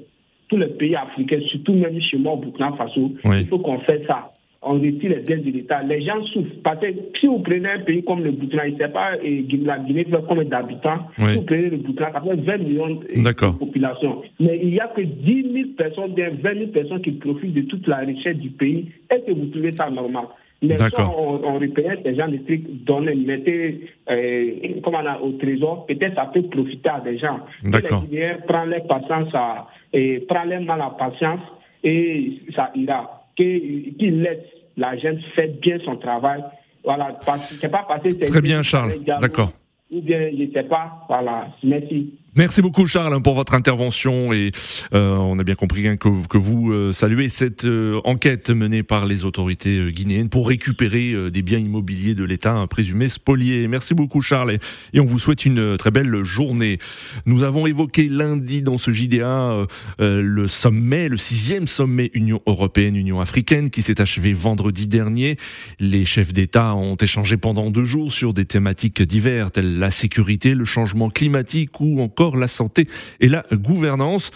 tous 0.50 0.58
les 0.58 0.68
pays 0.68 0.96
africains, 0.96 1.40
surtout 1.48 1.74
même 1.74 2.00
chez 2.02 2.18
moi 2.18 2.34
au 2.34 2.38
Burkina 2.38 2.74
Faso, 2.74 3.14
il 3.26 3.48
faut 3.48 3.60
qu'on 3.60 3.80
fasse 3.80 4.02
ça. 4.08 4.32
on 4.64 4.74
retire 4.74 5.10
les 5.10 5.22
biens 5.22 5.38
de 5.38 5.50
l'État. 5.50 5.82
Les 5.82 6.02
gens 6.04 6.24
souffrent. 6.26 6.62
Parce 6.64 6.80
que 6.82 6.88
si 7.20 7.26
vous 7.26 7.40
prenez 7.40 7.68
un 7.70 7.80
pays 7.80 8.04
comme 8.04 8.24
le 8.24 8.32
Burkina, 8.32 8.68
il 8.68 8.74
ne 8.74 8.78
sait 8.78 8.90
pas 8.90 9.12
la 9.16 9.80
Guinée 9.80 10.04
fait 10.04 10.18
combien 10.28 10.46
d'habitants. 10.46 11.08
Si 11.18 11.36
vous 11.36 11.42
prenez 11.44 11.70
le 11.70 11.78
Burkina, 11.78 12.12
ça 12.12 12.22
fait 12.22 12.36
20 12.36 12.58
millions 12.58 12.90
de 12.90 13.58
population. 13.58 14.22
Mais 14.40 14.60
il 14.62 14.70
n'y 14.72 14.80
a 14.80 14.88
que 14.88 15.02
10 15.02 15.54
000 15.54 15.70
personnes, 15.78 16.14
bien 16.14 16.30
20 16.44 16.54
000 16.54 16.68
personnes 16.68 17.02
qui 17.02 17.12
profitent 17.12 17.54
de 17.54 17.62
toute 17.62 17.88
la 17.88 17.98
richesse 17.98 18.38
du 18.38 18.50
pays. 18.50 18.92
Est-ce 19.10 19.26
que 19.26 19.32
vous 19.32 19.48
trouvez 19.48 19.72
ça 19.72 19.90
normal? 19.90 20.26
Mais 20.62 20.78
soit 20.78 21.10
on, 21.10 21.44
on 21.44 21.60
repère 21.60 21.98
ces 22.04 22.16
gens 22.16 22.28
de 22.28 22.38
trucs, 22.38 22.84
donnez, 22.86 23.16
mettez 23.16 23.90
euh, 24.10 24.80
comme 24.84 24.96
on 24.96 25.06
a 25.06 25.20
au 25.20 25.32
trésor, 25.34 25.86
peut-être 25.88 26.16
ça 26.16 26.30
peut 26.34 26.44
profiter 26.44 26.90
à 26.90 27.00
des 27.00 27.18
gens. 27.18 27.40
D'accord. 27.64 28.04
Les 28.12 28.36
prennent 28.48 28.70
leur 28.70 28.86
patience 28.86 29.30
à, 29.34 29.68
et 29.92 30.20
prennent 30.28 30.50
leur 30.50 30.62
mal 30.62 30.82
à 30.82 30.92
patience 30.92 31.42
et 31.84 32.40
ça 32.56 32.72
ira. 32.76 33.26
Qu'ils 33.36 34.22
laissent 34.22 34.38
la 34.78 34.98
jeune 34.98 35.20
faire 35.36 35.50
bien 35.62 35.80
son 35.84 35.96
travail. 35.96 36.44
Voilà, 36.84 37.18
parce 37.26 37.58
que 37.58 37.68
pas 37.68 37.86
passé. 37.88 38.18
Très 38.20 38.42
bien, 38.42 38.62
Charles. 38.62 39.04
D'accord. 39.20 39.52
Ou 39.92 40.02
bien, 40.02 40.30
je 40.32 40.44
ne 40.44 40.52
sais 40.52 40.64
pas. 40.64 41.06
Voilà, 41.08 41.48
merci. 41.64 42.14
Merci 42.38 42.62
beaucoup 42.62 42.88
Charles 42.88 43.22
pour 43.22 43.36
votre 43.36 43.56
intervention 43.56 44.32
et 44.32 44.54
euh, 44.94 45.18
on 45.18 45.38
a 45.38 45.44
bien 45.44 45.56
compris 45.56 45.86
hein, 45.86 45.98
que, 45.98 46.08
vous 46.08 46.72
euh, 46.72 46.94
saluez 46.94 47.28
cette 47.28 47.66
euh, 47.66 48.00
enquête 48.06 48.52
menée 48.52 48.84
par 48.84 49.06
les 49.06 49.26
autorités 49.26 49.78
euh, 49.78 49.90
guinéennes 49.90 50.30
pour 50.30 50.48
récupérer 50.48 51.12
euh, 51.12 51.30
des 51.30 51.42
biens 51.42 51.60
immobiliers 51.60 52.16
de 52.16 52.24
l'État 52.24 52.54
hein, 52.54 52.68
présumés 52.68 53.10
spoliés. 53.10 53.68
Merci 53.68 53.94
beaucoup 53.94 54.22
Charles 54.22 54.54
et, 54.54 54.60
et, 54.94 55.02
on 55.02 55.06
vous 55.06 55.20
souhaite 55.20 55.46
une 55.46 55.76
très 55.76 55.92
belle 55.92 56.24
journée. 56.24 56.80
Nous 57.26 57.44
avons 57.44 57.68
évoqué 57.68 58.08
lundi 58.08 58.62
dans 58.62 58.78
ce 58.78 58.92
JDA 58.92 59.66
le 60.00 60.48
sommet, 60.48 61.10
le 61.10 61.18
sixième 61.18 61.68
sommet 61.68 62.12
Union 62.14 62.42
européenne-Union 62.46 63.20
africaine 63.20 63.70
qui 63.70 63.82
s'est 63.82 64.00
achevé 64.00 64.32
vendredi 64.32 64.88
dernier. 64.88 65.36
Les 65.82 66.06
chefs 66.06 66.32
d'État 66.32 66.76
ont 66.76 66.96
échangé 66.96 67.36
pendant 67.36 67.72
deux 67.72 67.84
jours 67.84 68.14
sur 68.14 68.34
des 68.34 68.46
thématiques 68.46 69.02
diverses 69.02 69.52
telles 69.52 69.80
la 69.80 69.92
sécurité, 69.92 70.56
le 70.56 70.66
changement 70.66 71.10
climatique 71.10 71.82
ou 71.82 72.00
encore 72.02 72.21
la 72.30 72.48
santé 72.48 72.88
et 73.20 73.28
la 73.28 73.46
gouvernance. 73.52 74.32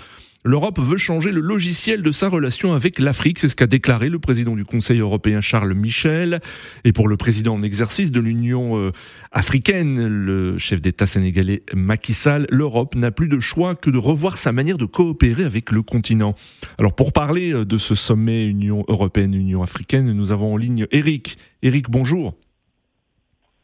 L'Europe 0.48 0.80
veut 0.80 0.98
changer 0.98 1.32
le 1.32 1.42
logiciel 1.42 2.04
de 2.04 2.12
sa 2.12 2.30
relation 2.30 2.74
avec 2.74 3.00
l'Afrique, 3.00 3.39
c'est 3.39 3.50
ce 3.50 3.56
qu'a 3.56 3.65
déclaré 3.65 4.10
le 4.10 4.20
président 4.20 4.56
du 4.56 4.63
Conseil 4.63 5.00
européen 5.00 5.42
Charles 5.42 5.74
Michel. 5.74 6.39
Et 6.84 6.94
pour 6.94 7.08
le 7.08 7.18
président 7.18 7.56
en 7.56 7.63
exercice 7.63 8.12
de 8.12 8.20
l'Union 8.20 8.77
euh, 8.77 8.92
africaine, 9.32 10.06
le 10.06 10.60
chef 10.60 10.82
d'État 10.82 11.08
sénégalais 11.08 11.63
Macky 11.74 12.13
Sall, 12.13 12.46
l'Europe 12.51 12.94
n'a 12.94 13.10
plus 13.10 13.27
de 13.27 13.39
choix 13.39 13.74
que 13.74 13.89
de 13.89 13.98
revoir 13.98 14.38
sa 14.38 14.51
manière 14.51 14.77
de 14.77 14.86
coopérer 14.86 15.46
avec 15.46 15.72
le 15.72 15.82
continent. 15.82 16.36
Alors 16.77 16.94
pour 16.94 17.12
parler 17.12 17.51
euh, 17.51 17.65
de 17.65 17.77
ce 17.80 17.96
sommet 17.96 18.46
Union 18.46 18.86
européenne-Union 18.88 19.63
africaine, 19.63 20.12
nous 20.12 20.32
avons 20.32 20.54
en 20.54 20.58
ligne 20.58 20.86
Eric. 20.92 21.39
Eric, 21.63 21.89
bonjour. 21.89 22.36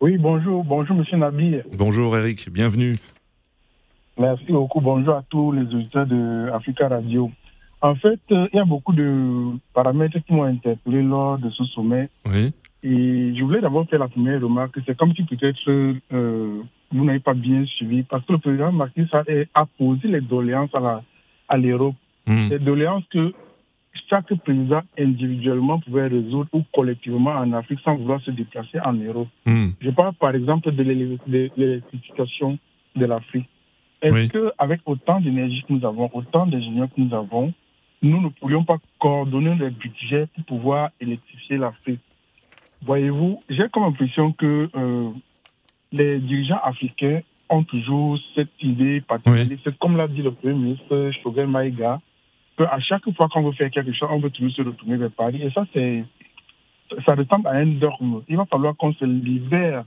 Oui, 0.01 0.17
bonjour, 0.17 0.63
bonjour 0.63 0.95
Monsieur 0.95 1.17
Nabi. 1.17 1.57
Bonjour 1.77 2.17
Eric, 2.17 2.51
bienvenue. 2.51 2.97
Merci 4.17 4.51
beaucoup. 4.51 4.81
Bonjour 4.81 5.15
à 5.15 5.23
tous 5.29 5.51
les 5.51 5.63
auditeurs 5.63 6.05
de 6.05 6.49
Africa 6.53 6.87
Radio. 6.87 7.31
En 7.81 7.95
fait, 7.95 8.19
euh, 8.31 8.47
il 8.53 8.57
y 8.57 8.59
a 8.59 8.65
beaucoup 8.65 8.93
de 8.93 9.57
paramètres 9.73 10.19
qui 10.19 10.33
m'ont 10.33 10.43
interpellé 10.43 11.01
lors 11.01 11.39
de 11.39 11.49
ce 11.49 11.63
sommet. 11.65 12.09
Oui. 12.25 12.53
Et 12.83 13.33
je 13.35 13.43
voulais 13.43 13.61
d'abord 13.61 13.87
faire 13.89 13.99
la 13.99 14.07
première 14.07 14.41
remarque. 14.41 14.77
C'est 14.85 14.97
comme 14.97 15.13
si 15.15 15.23
peut-être 15.23 15.59
euh, 15.67 16.61
vous 16.91 17.05
n'avez 17.05 17.19
pas 17.19 17.33
bien 17.33 17.65
suivi, 17.65 18.03
parce 18.03 18.25
que 18.25 18.33
le 18.33 18.39
président 18.39 18.71
Macky 18.71 19.05
a 19.53 19.65
posé 19.77 20.07
les 20.07 20.21
doléances 20.21 20.71
à 21.47 21.57
l'Europe. 21.57 21.95
Mm. 22.27 22.49
Les 22.49 22.59
doléances 22.59 23.03
que 23.11 23.33
chaque 24.09 24.33
président 24.43 24.81
individuellement 24.99 25.79
pouvait 25.79 26.07
résoudre 26.07 26.49
ou 26.53 26.63
collectivement 26.73 27.31
en 27.31 27.53
Afrique 27.53 27.79
sans 27.83 27.95
vouloir 27.95 28.21
se 28.21 28.31
déplacer 28.31 28.79
en 28.83 28.93
Europe. 28.93 29.27
Mm. 29.45 29.69
Je 29.79 29.89
parle 29.89 30.13
par 30.15 30.35
exemple 30.35 30.71
de 30.71 30.83
l'électrification 30.83 32.59
de 32.95 33.05
l'Afrique. 33.05 33.47
Est-ce 34.01 34.13
Oui. 34.13 34.29
qu'avec 34.29 34.81
autant 34.85 35.19
d'énergie 35.19 35.63
que 35.67 35.73
nous 35.73 35.85
avons, 35.85 36.09
autant 36.13 36.45
d'ingénieurs 36.47 36.87
que 36.95 36.99
nous 37.01 37.13
avons, 37.13 37.53
nous 38.01 38.19
ne 38.21 38.29
pourrions 38.29 38.63
pas 38.63 38.77
coordonner 38.99 39.55
les 39.55 39.69
budgets 39.69 40.27
pour 40.35 40.43
pouvoir 40.45 40.89
électrifier 40.99 41.57
l'Afrique? 41.57 41.99
Voyez-vous, 42.83 43.43
j'ai 43.49 43.69
comme 43.69 43.83
impression 43.83 44.31
que 44.31 44.69
euh, 44.75 45.09
les 45.91 46.19
dirigeants 46.19 46.59
africains 46.63 47.21
ont 47.49 47.63
toujours 47.63 48.17
cette 48.33 48.49
idée 48.61 49.01
particulière. 49.01 49.59
C'est 49.63 49.77
comme 49.77 49.97
l'a 49.97 50.07
dit 50.07 50.21
le 50.23 50.31
Premier 50.31 50.53
ministre 50.55 51.11
Shogel 51.21 51.47
Maïga, 51.47 51.99
qu'à 52.57 52.79
chaque 52.79 53.07
fois 53.15 53.27
qu'on 53.29 53.43
veut 53.43 53.51
faire 53.51 53.69
quelque 53.69 53.93
chose, 53.93 54.09
on 54.11 54.19
veut 54.19 54.31
toujours 54.31 54.51
se 54.53 54.61
retourner 54.63 54.97
vers 54.97 55.11
Paris. 55.11 55.41
Et 55.43 55.51
ça, 55.51 55.65
c'est, 55.73 56.03
ça 57.05 57.13
ressemble 57.13 57.47
à 57.47 57.51
un 57.51 57.67
dogme. 57.67 58.21
Il 58.27 58.37
va 58.37 58.45
falloir 58.45 58.75
qu'on 58.75 58.93
se 58.93 59.05
libère 59.05 59.83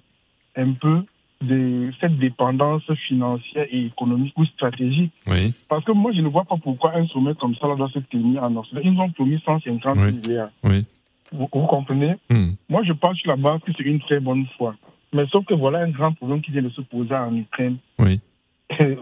un 0.57 0.73
peu 0.75 1.05
de 1.45 1.93
cette 2.01 2.19
dépendance 2.19 2.83
financière 3.09 3.67
et 3.71 3.87
économique 3.87 4.35
ou 4.37 4.45
stratégique. 4.47 5.13
Oui. 5.27 5.55
Parce 5.69 5.85
que 5.85 5.93
moi, 5.93 6.13
je 6.13 6.21
ne 6.21 6.29
vois 6.29 6.45
pas 6.45 6.57
pourquoi 6.57 6.95
un 6.97 7.07
sommet 7.09 7.35
comme 7.35 7.55
ça 7.57 7.69
là, 7.69 7.77
doit 7.77 7.89
se 7.91 7.99
tenir 8.01 8.43
en 8.43 8.57
Occident. 8.57 8.81
Ils 8.85 8.93
nous 8.93 9.01
ont 9.01 9.11
promis 9.11 9.41
150 9.45 9.97
Oui. 9.97 10.13
milliards. 10.13 10.51
Oui. 10.65 10.85
Vous, 11.33 11.49
vous 11.53 11.67
comprenez? 11.67 12.15
Hmm. 12.31 12.53
Moi, 12.69 12.83
je 12.85 12.93
pense 12.93 13.17
sur 13.19 13.31
la 13.31 13.37
base 13.37 13.61
que 13.65 13.73
c'est 13.77 13.83
une 13.85 14.01
très 14.01 14.21
bonne 14.21 14.47
foi. 14.57 14.75
Mais 15.13 15.27
sauf 15.29 15.45
que 15.47 15.55
voilà 15.55 15.79
un 15.81 15.91
grand 15.91 16.13
problème 16.13 16.41
qui 16.43 16.51
vient 16.51 16.63
de 16.63 16.69
se 16.71 16.81
poser 16.81 17.15
en 17.15 17.35
Ukraine. 17.37 17.77
Oui. 17.99 18.21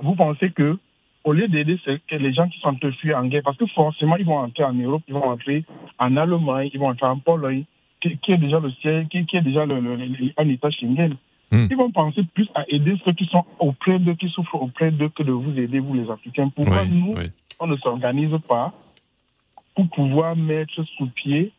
Vous 0.02 0.14
pensez 0.14 0.50
que, 0.50 0.78
au 1.24 1.33
lieu 1.33 1.48
d'aider 1.48 1.78
les 2.11 2.33
gens 2.33 2.48
qui 2.48 2.59
sont 2.61 2.74
peu 2.74 2.90
fuis 2.92 3.14
en 3.14 3.26
guerre, 3.26 3.42
parce 3.44 3.57
que 3.57 3.66
forcément, 3.66 4.16
ils 4.16 4.24
vont 4.26 4.38
entrer 4.38 4.64
en 4.64 4.72
Europe, 4.74 5.02
ils 5.09 5.14
vont 5.14 5.24
entrer 5.24 5.64
en 5.98 6.16
Allemagne, 6.16 6.70
ils 6.72 6.81
vont 6.81 6.88
entrer 6.88 7.07
en 7.07 7.18
Pologne, 7.18 7.64
qui, 8.00 8.16
qui 8.18 8.33
est 8.33 8.38
déjà 8.38 8.59
le 8.61 8.70
siège, 8.72 9.07
qui, 9.09 9.24
qui 9.26 9.37
est 9.37 9.42
déjà 9.42 9.64
le, 9.64 9.78
le- 9.81 9.96
le- 9.96 10.33
un 10.37 10.48
État 10.48 10.70
Schengen. 10.70 11.14
Hmm. 11.53 11.67
Ils 11.71 11.77
vont 11.77 11.91
penser 11.91 12.23
plus 12.35 12.49
à 12.55 12.65
aider 12.69 12.97
ceux 13.05 13.12
qui 13.12 13.27
sont 13.27 13.45
auprès 13.59 13.99
d'eux, 13.99 14.15
qui 14.15 14.29
souffrent 14.31 14.55
auprès 14.62 14.91
d'eux, 14.91 15.11
que 15.11 15.23
de 15.23 15.33
vous 15.33 15.57
aider, 15.59 15.81
vous 15.81 15.93
les 15.95 16.11
Africains. 16.11 16.49
Pourquoi 16.49 16.83
Oui. 16.83 16.88
nous, 16.91 17.15
Oui. 17.15 17.31
on 17.61 17.67
ne 17.67 17.77
s'organise 17.77 18.35
pas 18.49 18.73
pour 19.75 19.87
pouvoir 19.91 20.35
mettre 20.35 20.83
sous 20.97 21.07
pied 21.09 21.53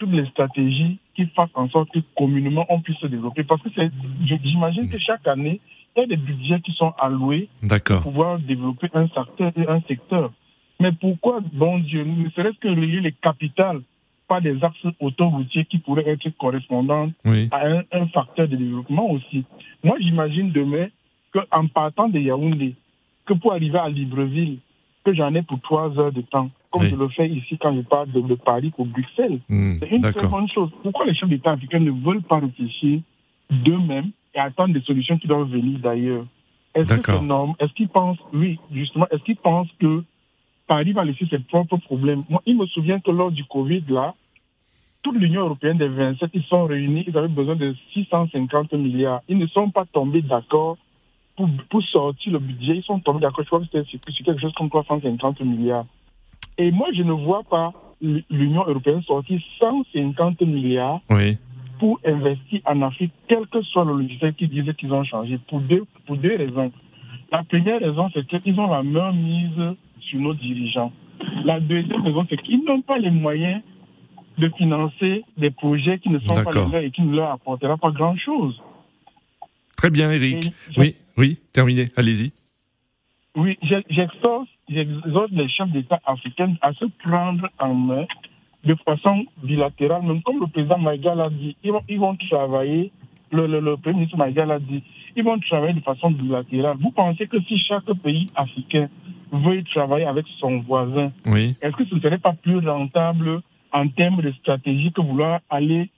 toutes 0.00 0.10
les 0.10 0.26
stratégies 0.26 0.98
qui 1.14 1.26
fassent 1.26 1.50
en 1.54 1.68
sorte 1.68 1.90
que 1.92 2.00
communément 2.16 2.66
on 2.68 2.80
puisse 2.80 2.98
se 2.98 3.06
développer? 3.06 3.44
Parce 3.44 3.62
que 3.62 3.70
j'imagine 4.42 4.88
que 4.90 4.98
chaque 4.98 5.26
année, 5.28 5.60
il 5.96 6.00
y 6.00 6.02
a 6.02 6.06
des 6.08 6.16
budgets 6.16 6.60
qui 6.60 6.72
sont 6.72 6.92
alloués 6.98 7.48
pour 7.86 8.00
pouvoir 8.02 8.38
développer 8.40 8.88
un 8.94 9.06
secteur 9.08 9.52
et 9.56 9.68
un 9.68 9.80
secteur. 9.82 10.32
Mais 10.80 10.92
pourquoi, 10.92 11.40
bon 11.52 11.78
Dieu, 11.78 12.02
ne 12.04 12.28
serait-ce 12.30 12.58
que 12.58 12.68
relier 12.68 13.00
les 13.00 13.12
capitales 13.12 13.82
par 14.30 14.40
des 14.40 14.62
axes 14.62 14.86
autoroutiers 15.00 15.64
qui 15.64 15.78
pourraient 15.78 16.08
être 16.08 16.28
correspondants 16.38 17.10
Oui. 17.24 17.48
à 17.50 17.66
un, 17.66 17.82
un 17.90 18.06
facteur 18.06 18.46
de 18.46 18.54
développement 18.54 19.10
aussi. 19.10 19.44
Moi, 19.82 19.96
j'imagine 20.00 20.52
demain 20.52 20.86
qu'en 21.32 21.66
partant 21.66 22.08
de 22.08 22.20
Yaoundé, 22.20 22.76
que 23.26 23.34
pour 23.34 23.52
arriver 23.52 23.78
à 23.78 23.88
Libreville, 23.88 24.58
que 25.04 25.12
j'en 25.14 25.34
ai 25.34 25.42
pour 25.42 25.60
trois 25.60 25.98
heures 25.98 26.12
de 26.12 26.20
temps, 26.20 26.48
comme 26.70 26.82
Oui. 26.82 26.90
je 26.90 26.96
le 26.96 27.08
fais 27.08 27.28
ici 27.28 27.58
quand 27.60 27.74
je 27.74 27.80
pars 27.80 28.06
de, 28.06 28.20
de 28.20 28.34
Paris 28.36 28.70
pour 28.76 28.86
Bruxelles. 28.86 29.40
Hmm. 29.48 29.78
C'est 29.80 29.90
une 29.90 30.02
très 30.02 30.28
bonne 30.28 30.48
chose. 30.48 30.70
Pourquoi 30.84 31.06
les 31.06 31.14
chefs 31.14 31.28
d'État 31.28 31.50
africains 31.50 31.80
ne 31.80 31.90
veulent 31.90 32.22
pas 32.22 32.38
réfléchir 32.38 33.00
d'eux-mêmes 33.50 34.10
et 34.34 34.38
attendre 34.38 34.74
des 34.74 34.82
solutions 34.82 35.18
qui 35.18 35.26
doivent 35.26 35.50
venir 35.50 35.80
d'ailleurs? 35.80 36.24
Est-ce 36.76 36.86
que 36.86 37.12
c'est 37.12 37.20
normal 37.22 37.56
Est-ce 37.58 37.72
qu'ils 37.72 37.88
pensent, 37.88 38.18
oui, 38.32 38.60
justement, 38.70 39.06
est-ce 39.10 39.24
qu'ils 39.24 39.36
pensent 39.36 39.72
que 39.80 40.04
Paris 40.70 40.92
va 40.92 41.04
laisser 41.04 41.26
ses 41.28 41.40
propres 41.40 41.78
problèmes 41.78 42.22
Moi, 42.28 42.40
il 42.46 42.56
me 42.56 42.64
souvient 42.66 43.00
que 43.00 43.10
lors 43.10 43.32
du 43.32 43.44
Covid, 43.44 43.82
là, 43.88 44.14
toute 45.02 45.16
l'Union 45.16 45.40
européenne 45.40 45.78
des 45.78 45.88
27, 45.88 46.30
ils 46.32 46.44
sont 46.44 46.64
réunis, 46.66 47.02
ils 47.08 47.18
avaient 47.18 47.26
besoin 47.26 47.56
de 47.56 47.74
650 47.92 48.74
milliards. 48.74 49.20
Ils 49.28 49.36
ne 49.36 49.48
sont 49.48 49.70
pas 49.70 49.84
tombés 49.92 50.22
d'accord 50.22 50.76
pour, 51.34 51.48
pour 51.68 51.82
sortir 51.82 52.34
le 52.34 52.38
budget. 52.38 52.76
Ils 52.76 52.84
sont 52.84 53.00
tombés 53.00 53.18
d'accord, 53.18 53.42
je 53.42 53.48
crois 53.48 53.58
que 53.58 53.64
c'était 53.64 53.82
sur 54.12 54.24
quelque 54.24 54.40
chose 54.40 54.52
comme 54.56 54.70
350 54.70 55.40
milliards. 55.40 55.86
Et 56.56 56.70
moi, 56.70 56.86
je 56.94 57.02
ne 57.02 57.14
vois 57.14 57.42
pas 57.42 57.72
l'Union 58.00 58.64
européenne 58.64 59.02
sortir 59.02 59.40
150 59.58 60.40
milliards 60.42 61.00
Oui. 61.10 61.36
pour 61.80 61.98
investir 62.06 62.60
en 62.64 62.80
Afrique, 62.82 63.12
quel 63.26 63.44
que 63.48 63.60
soit 63.62 63.84
le 63.84 63.94
logiciel 63.94 64.34
qui 64.34 64.46
disait 64.46 64.74
qu'ils 64.74 64.92
ont 64.92 65.02
changé, 65.02 65.36
pour 65.48 65.58
deux, 65.62 65.84
pour 66.06 66.16
deux 66.16 66.36
raisons. 66.36 66.70
La 67.32 67.42
première 67.42 67.80
raison, 67.80 68.08
c'est 68.14 68.24
qu'ils 68.24 68.60
ont 68.60 68.70
la 68.70 68.84
main 68.84 69.10
mise 69.10 69.74
sur 70.10 70.18
nos 70.20 70.34
dirigeants. 70.34 70.92
La 71.44 71.60
deuxième 71.60 72.02
raison, 72.02 72.26
c'est 72.28 72.40
qu'ils 72.42 72.64
n'ont 72.64 72.82
pas 72.82 72.98
les 72.98 73.10
moyens 73.10 73.62
de 74.38 74.48
financer 74.56 75.24
des 75.36 75.50
projets 75.50 75.98
qui 75.98 76.08
ne 76.10 76.18
sont 76.18 76.34
pas 76.34 76.50
les 76.50 76.60
leurs 76.72 76.74
et 76.76 76.90
qui 76.90 77.02
ne 77.02 77.14
leur 77.16 77.30
apporteront 77.32 77.78
pas 77.78 77.90
grand-chose. 77.90 78.60
Très 79.76 79.90
bien, 79.90 80.10
Eric. 80.10 80.50
Je- 80.70 80.80
Oui. 80.80 80.94
Oui. 81.16 81.38
Terminé. 81.52 81.86
Allez-y. 81.96 82.32
Oui, 83.36 83.56
j'exhorte 83.62 84.48
j'exhorte 84.68 85.30
les 85.32 85.48
chefs 85.48 85.70
d'État 85.70 86.00
africains 86.04 86.54
à 86.62 86.72
se 86.72 86.84
prendre 87.04 87.48
en 87.58 87.74
main 87.74 88.04
de 88.64 88.74
façon 88.84 89.24
bilatérale, 89.42 90.02
même 90.02 90.22
comme 90.22 90.40
le 90.40 90.46
président 90.48 90.78
Maïga 90.78 91.14
l'a 91.14 91.30
dit. 91.30 91.56
Ils 91.64 91.72
vont, 91.72 91.82
ils 91.88 91.98
vont 91.98 92.16
travailler, 92.28 92.90
le, 93.32 93.46
le, 93.46 93.60
le 93.60 93.76
Premier 93.76 93.96
ministre 93.96 94.16
Maïga 94.16 94.44
l'a 94.44 94.58
dit, 94.58 94.82
ils 95.16 95.24
vont 95.24 95.38
travailler 95.38 95.74
de 95.74 95.80
façon 95.80 96.10
bilatérale. 96.10 96.76
Vous 96.80 96.90
pensez 96.90 97.26
que 97.26 97.40
si 97.42 97.58
chaque 97.58 97.90
pays 98.02 98.26
africain 98.34 98.88
veut 99.32 99.62
travailler 99.64 100.06
avec 100.06 100.26
son 100.38 100.60
voisin, 100.60 101.12
Oui. 101.26 101.56
est-ce 101.62 101.76
que 101.76 101.84
ce 101.84 101.94
ne 101.94 102.00
serait 102.00 102.18
pas 102.18 102.32
plus 102.32 102.58
rentable 102.66 103.40
en 103.72 103.88
termes 103.88 104.22
de 104.22 104.32
stratégie 104.32 104.92
que 104.92 105.00
vouloir 105.00 105.40
aller 105.48 105.88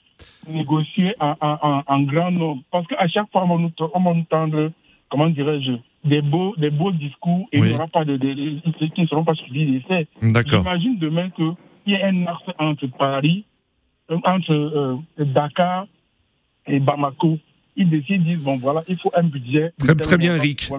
négocier 0.49 1.15
en, 1.21 2.03
grand 2.03 2.31
nombre? 2.31 2.63
Parce 2.71 2.87
qu'à 2.87 3.09
chaque 3.09 3.31
fois, 3.33 3.45
on 3.45 3.57
va 3.57 3.63
nous, 3.63 3.73
on 3.95 4.01
va 4.01 4.15
nous 4.15 4.25
tendre, 4.25 4.71
comment 5.11 5.29
dirais-je, 5.29 5.73
des 6.05 6.21
beaux, 6.21 6.55
des 6.59 6.71
beaux 6.71 6.91
discours 6.93 7.47
et 7.53 7.59
il 7.59 7.65
n'y 7.65 7.75
aura 7.75 7.87
pas 7.87 8.05
de, 8.05 8.17
de, 8.17 8.87
qui 8.95 9.03
ne 9.03 9.07
seront 9.07 9.25
pas 9.25 9.35
suivis 9.35 9.67
d'essais. 9.81 10.09
J'imagine 10.21 10.99
demain 10.99 11.31
qu'il 11.31 11.55
y 11.87 11.93
ait 11.95 12.03
un 12.03 12.27
axe 12.27 12.43
entre 12.59 12.87
Paris, 12.89 13.45
euh, 14.11 14.19
entre 14.25 14.53
euh, 14.53 14.97
Dakar 15.19 15.87
et 16.67 16.81
Bamako 16.81 17.39
ils 17.75 17.89
décident, 17.89 18.23
disent, 18.25 18.43
bon 18.43 18.59
voilà, 18.59 18.85
il 18.87 18.99
faut 18.99 19.11
un 19.17 19.23
budget. 19.23 19.73
Très, 19.79 19.95
très 19.95 20.19
bien, 20.19 20.37
Eric. 20.37 20.71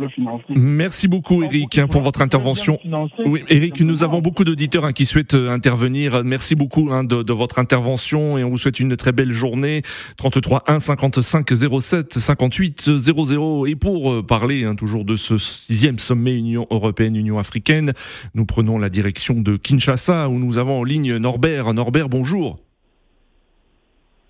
Merci 0.49 1.07
beaucoup, 1.07 1.43
Eric, 1.43 1.79
hein, 1.79 1.87
pour 1.87 2.01
votre 2.01 2.21
intervention. 2.21 2.79
Oui, 3.25 3.43
Eric, 3.49 3.81
nous 3.81 4.03
avons 4.03 4.21
beaucoup 4.21 4.43
d'auditeurs 4.43 4.85
hein, 4.85 4.91
qui 4.91 5.07
souhaitent 5.07 5.33
euh, 5.33 5.49
intervenir. 5.49 6.23
Merci 6.23 6.53
beaucoup 6.53 6.89
hein, 6.91 7.03
de, 7.03 7.23
de, 7.23 7.33
votre 7.33 7.57
intervention 7.57 8.37
et 8.37 8.43
on 8.43 8.49
vous 8.49 8.57
souhaite 8.57 8.79
une 8.79 8.95
très 8.95 9.11
belle 9.11 9.31
journée. 9.31 9.81
33 10.17 10.65
1 10.67 10.79
55 10.79 11.49
07 11.81 12.13
58 12.13 12.97
00. 12.97 13.65
Et 13.65 13.75
pour 13.75 14.13
euh, 14.13 14.23
parler 14.23 14.71
toujours 14.77 15.03
de 15.03 15.15
ce 15.15 15.39
sixième 15.39 15.97
sommet 15.97 16.35
Union 16.35 16.67
européenne-Union 16.69 17.39
africaine, 17.39 17.93
nous 18.35 18.45
prenons 18.45 18.77
la 18.77 18.89
direction 18.89 19.41
de 19.41 19.57
Kinshasa 19.57 20.29
où 20.29 20.37
nous 20.37 20.59
avons 20.59 20.81
en 20.81 20.83
ligne 20.83 21.17
Norbert. 21.17 21.73
Norbert, 21.73 22.07
bonjour. 22.07 22.55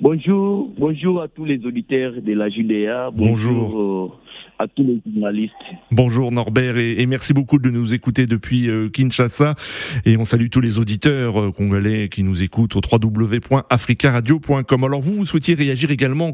Bonjour, 0.04 0.70
bonjour 0.78 1.22
à 1.22 1.30
tous 1.30 1.46
les 1.46 1.66
auditeurs 1.66 2.12
de 2.22 2.34
la 2.34 2.50
Judéa. 2.50 3.10
Bonjour. 3.14 3.80
Euh, 3.80 4.12
à 4.60 4.68
tous 4.68 4.84
les 4.84 5.00
journalistes. 5.10 5.54
Bonjour 5.92 6.30
Norbert 6.30 6.78
et, 6.78 7.06
merci 7.06 7.34
beaucoup 7.34 7.58
de 7.58 7.70
nous 7.70 7.94
écouter 7.94 8.28
depuis 8.28 8.70
euh, 8.70 8.90
Kinshasa 8.90 9.56
et 10.04 10.18
on 10.18 10.26
salue 10.26 10.50
tous 10.52 10.60
les 10.60 10.78
auditeurs 10.78 11.40
euh, 11.40 11.52
congolais 11.52 12.10
qui 12.10 12.24
nous 12.24 12.44
écoutent 12.44 12.76
au 12.76 12.82
www.africaradio.com. 12.82 14.84
Alors 14.84 15.00
vous, 15.00 15.16
vous 15.16 15.26
souhaitiez 15.26 15.56
réagir 15.56 15.90
également 15.90 16.34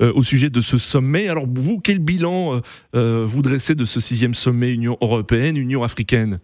au 0.00 0.22
sujet 0.22 0.48
de 0.48 0.62
ce 0.62 0.78
sommet. 0.78 1.28
Alors 1.28 1.44
vous, 1.46 1.80
quel 1.80 1.98
bilan 1.98 2.62
vous 2.94 3.42
dressez 3.42 3.74
de 3.74 3.84
ce 3.84 4.00
sixième 4.00 4.32
sommet 4.32 4.72
Union 4.72 4.96
européenne, 5.02 5.58
Union 5.58 5.82
africaine? 5.82 6.38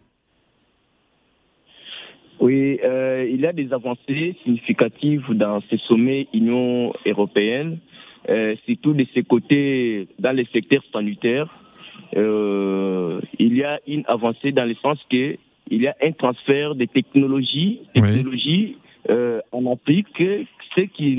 Oui, 2.41 2.79
euh, 2.85 3.29
il 3.29 3.41
y 3.41 3.47
a 3.47 3.53
des 3.53 3.73
avancées 3.73 4.37
significatives 4.45 5.25
dans 5.31 5.61
ce 5.71 5.77
sommet 5.77 6.29
Union 6.33 6.93
européenne, 7.05 7.79
euh, 8.29 8.55
surtout 8.67 8.93
de 8.93 9.05
ce 9.15 9.21
côtés 9.21 10.07
dans 10.19 10.33
les 10.33 10.45
secteurs 10.47 10.85
sanitaires. 10.93 11.53
Euh, 12.17 13.21
il 13.39 13.57
y 13.57 13.65
a 13.65 13.81
une 13.87 14.05
avancée 14.07 14.53
dans 14.53 14.65
le 14.65 14.75
sens 14.75 14.99
que 15.11 15.37
il 15.71 15.83
y 15.83 15.87
a 15.87 15.97
un 16.03 16.13
transfert 16.13 16.75
de 16.75 16.85
technologies, 16.87 17.81
technologies 17.93 18.77
euh, 19.11 19.41
en 19.53 19.71
Afrique, 19.71 20.07
ce 20.19 20.81
qui 20.83 21.17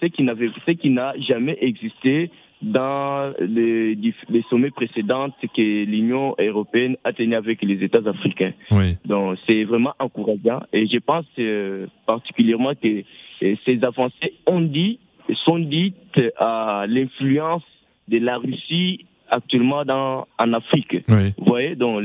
ce 0.00 0.06
qui 0.06 0.22
n'avait, 0.22 0.50
ce 0.66 0.70
qui 0.72 0.90
n'a 0.90 1.14
jamais 1.18 1.56
existé 1.60 2.30
dans 2.66 3.32
les, 3.38 3.94
les, 3.94 4.42
sommets 4.50 4.70
précédents 4.70 5.28
que 5.54 5.84
l'Union 5.84 6.34
européenne 6.38 6.96
a 7.04 7.12
tenu 7.12 7.34
avec 7.34 7.62
les 7.62 7.82
États 7.84 8.06
africains. 8.08 8.52
Oui. 8.70 8.96
Donc 9.04 9.38
c'est 9.46 9.64
vraiment 9.64 9.94
encourageant 9.98 10.62
et 10.72 10.86
je 10.86 10.98
pense 10.98 11.24
euh, 11.38 11.86
particulièrement 12.06 12.74
que 12.74 13.02
euh, 13.42 13.54
ces 13.64 13.82
avancées 13.84 14.34
ont 14.46 14.60
dit, 14.60 14.98
sont 15.44 15.58
dites 15.58 16.20
à 16.38 16.86
l'influence 16.88 17.62
de 18.08 18.18
la 18.18 18.38
Russie 18.38 19.06
actuellement 19.30 19.84
dans, 19.84 20.26
en 20.38 20.52
Afrique. 20.52 20.96
Oui. 21.08 21.32
Vous 21.38 21.44
voyez, 21.44 21.76
donc 21.76 22.02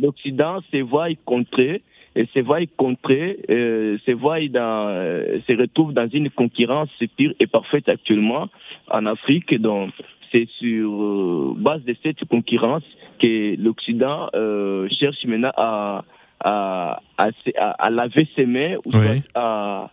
l'Occident 0.00 0.60
se 0.72 0.78
voit 0.78 1.08
contrer 1.24 1.82
et 2.20 2.28
se 2.34 2.40
voit 2.40 2.60
contrer, 2.76 3.38
euh, 3.48 3.96
se 4.04 4.10
voit 4.10 4.46
dans, 4.48 4.92
euh, 4.94 5.38
se 5.46 5.52
retrouve 5.54 5.94
dans 5.94 6.08
une 6.08 6.28
concurrence 6.28 6.90
pure 7.16 7.32
et 7.40 7.46
parfaite 7.46 7.88
actuellement 7.88 8.48
en 8.90 9.06
Afrique. 9.06 9.58
Donc, 9.58 9.90
c'est 10.30 10.46
sur 10.58 11.02
euh, 11.02 11.54
base 11.56 11.82
de 11.84 11.96
cette 12.02 12.22
concurrence 12.26 12.84
que 13.20 13.56
l'Occident 13.56 14.28
euh, 14.34 14.86
cherche 14.90 15.24
maintenant 15.24 15.52
à, 15.56 16.04
à, 16.40 17.00
à, 17.16 17.30
à, 17.86 17.90
laver 17.90 18.28
ses 18.36 18.44
mains 18.44 18.76
ou, 18.84 18.90
à, 19.34 19.90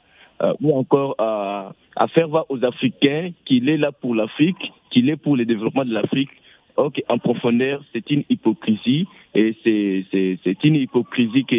ou 0.62 0.78
encore 0.78 1.16
à, 1.18 1.72
à 1.96 2.08
faire 2.10 2.28
voir 2.28 2.46
aux 2.50 2.64
Africains 2.66 3.32
qu'il 3.46 3.70
est 3.70 3.78
là 3.78 3.94
pour 3.94 4.14
l'Afrique, 4.16 4.74
qu'il 4.92 5.10
est 5.10 5.16
pour 5.16 5.38
le 5.38 5.46
développement 5.46 5.86
de 5.86 5.94
l'Afrique 5.94 6.32
Ok, 6.78 7.02
en 7.10 7.18
profondeur, 7.18 7.84
c'est 7.92 8.08
une 8.12 8.24
hypocrisie 8.30 9.08
et 9.34 9.56
c'est 9.64 10.64
une 10.64 10.76
hypocrisie 10.76 11.44
que 11.44 11.56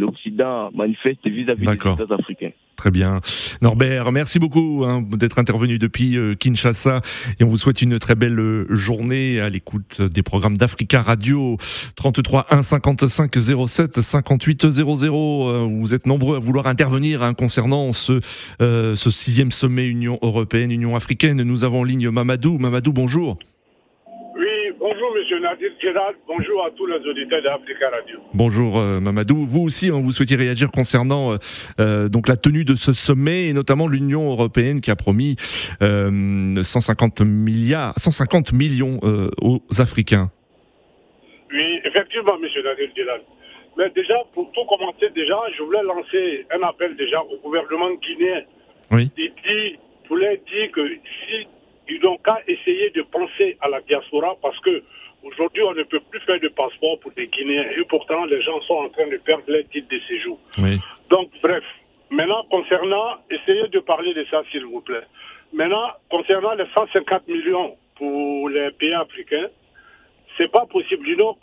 l'Occident 0.00 0.70
manifeste 0.74 1.26
vis-à-vis 1.26 1.66
des 1.66 1.72
États 1.74 2.14
africains. 2.14 2.52
Très 2.76 2.90
bien. 2.90 3.20
Norbert, 3.60 4.10
merci 4.10 4.38
beaucoup 4.38 4.84
hein, 4.86 5.02
d'être 5.02 5.38
intervenu 5.38 5.78
depuis 5.78 6.16
euh, 6.16 6.34
Kinshasa 6.34 7.00
et 7.38 7.44
on 7.44 7.46
vous 7.46 7.58
souhaite 7.58 7.82
une 7.82 7.98
très 7.98 8.14
belle 8.14 8.38
euh, 8.38 8.66
journée 8.70 9.40
à 9.40 9.50
l'écoute 9.50 10.00
des 10.00 10.22
programmes 10.22 10.56
d'Africa 10.56 11.02
Radio 11.02 11.56
33 11.96 12.46
1 12.50 12.62
55 12.62 13.32
07 13.66 14.00
58 14.00 14.70
00. 14.70 15.68
Vous 15.68 15.94
êtes 15.94 16.06
nombreux 16.06 16.36
à 16.36 16.38
vouloir 16.38 16.68
intervenir 16.68 17.22
hein, 17.22 17.34
concernant 17.34 17.92
ce, 17.92 18.20
euh, 18.62 18.94
ce 18.94 19.10
sixième 19.10 19.50
sommet 19.50 19.86
Union 19.86 20.18
européenne, 20.22 20.70
Union 20.70 20.94
africaine. 20.94 21.42
Nous 21.42 21.64
avons 21.64 21.80
en 21.80 21.84
ligne 21.84 22.08
Mamadou. 22.08 22.58
Mamadou, 22.58 22.92
bonjour. 22.92 23.38
Gérald. 25.92 26.16
Bonjour 26.26 26.64
à 26.66 26.70
tous 26.70 26.86
les 26.86 26.96
auditeurs 26.96 27.42
d'Africa 27.42 27.88
Radio. 27.88 28.18
Bonjour 28.34 28.78
euh, 28.78 29.00
Mamadou. 29.00 29.46
Vous 29.46 29.62
aussi, 29.62 29.88
hein, 29.88 29.98
vous 29.98 30.12
souhaitiez 30.12 30.36
réagir 30.36 30.70
concernant 30.70 31.32
euh, 31.32 31.36
euh, 31.80 32.08
donc 32.08 32.28
la 32.28 32.36
tenue 32.36 32.64
de 32.64 32.74
ce 32.74 32.92
sommet 32.92 33.46
et 33.48 33.52
notamment 33.54 33.88
l'Union 33.88 34.30
européenne 34.30 34.82
qui 34.82 34.90
a 34.90 34.96
promis 34.96 35.36
150 35.80 37.22
milliards, 37.22 37.94
150 37.96 38.52
millions 38.52 39.00
aux 39.40 39.60
Africains. 39.78 40.30
Oui, 41.50 41.80
effectivement, 41.84 42.38
Monsieur 42.38 42.62
Nadir 42.62 42.88
Gérald. 42.94 43.22
Mais 43.78 43.88
déjà, 43.90 44.16
pour 44.34 44.50
tout 44.52 44.64
commencer, 44.64 45.08
déjà, 45.14 45.38
je 45.56 45.62
voulais 45.62 45.82
lancer 45.82 46.46
un 46.50 46.62
appel 46.68 46.96
déjà 46.96 47.22
au 47.22 47.38
gouvernement 47.42 47.94
guinéen. 47.94 48.42
Oui. 48.90 49.10
Il 49.16 49.30
dit, 49.30 49.78
je 50.04 50.08
voulais 50.08 50.42
dire 50.52 50.70
que 50.72 50.86
si 50.86 51.46
ils 51.88 52.00
n'ont 52.02 52.18
qu'à 52.18 52.40
essayer 52.46 52.90
de 52.90 53.02
penser 53.02 53.56
à 53.60 53.68
la 53.68 53.80
diaspora 53.80 54.36
parce 54.42 54.58
que 54.60 54.82
aujourd'hui 55.22 55.62
on 55.62 55.74
ne 55.74 55.82
peut 55.84 56.00
plus 56.10 56.20
faire 56.20 56.40
de 56.40 56.48
passeport 56.48 56.98
pour 57.00 57.12
des 57.12 57.26
Guinéens 57.28 57.70
et 57.76 57.84
pourtant 57.88 58.24
les 58.24 58.42
gens 58.42 58.60
sont 58.62 58.74
en 58.74 58.88
train 58.88 59.06
de 59.08 59.16
perdre 59.18 59.44
leur 59.48 59.64
titre 59.68 59.88
de 59.88 60.00
séjour. 60.08 60.38
Donc 61.10 61.30
bref, 61.42 61.64
maintenant 62.10 62.44
concernant, 62.50 63.16
essayez 63.30 63.68
de 63.68 63.80
parler 63.80 64.14
de 64.14 64.24
ça 64.30 64.42
s'il 64.50 64.64
vous 64.64 64.80
plaît. 64.80 65.06
Maintenant 65.52 65.88
concernant 66.10 66.54
les 66.54 66.66
150 66.74 67.28
millions 67.28 67.76
pour 67.96 68.48
les 68.48 68.70
pays 68.72 68.94
africains, 68.94 69.48
c'est 70.36 70.50
pas 70.50 70.66
possible. 70.66 71.04
L'Union 71.04 71.34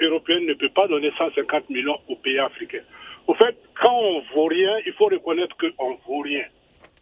européenne 0.00 0.46
ne 0.46 0.54
peut 0.54 0.68
pas 0.68 0.86
donner 0.86 1.10
150 1.18 1.70
millions 1.70 1.98
aux 2.08 2.16
pays 2.16 2.38
africains. 2.38 2.84
Au 3.26 3.34
fait, 3.34 3.56
quand 3.80 3.92
on 3.92 4.22
vaut 4.34 4.46
rien, 4.46 4.78
il 4.86 4.92
faut 4.92 5.06
reconnaître 5.06 5.56
qu'on 5.58 5.98
vaut 6.06 6.20
rien. 6.20 6.44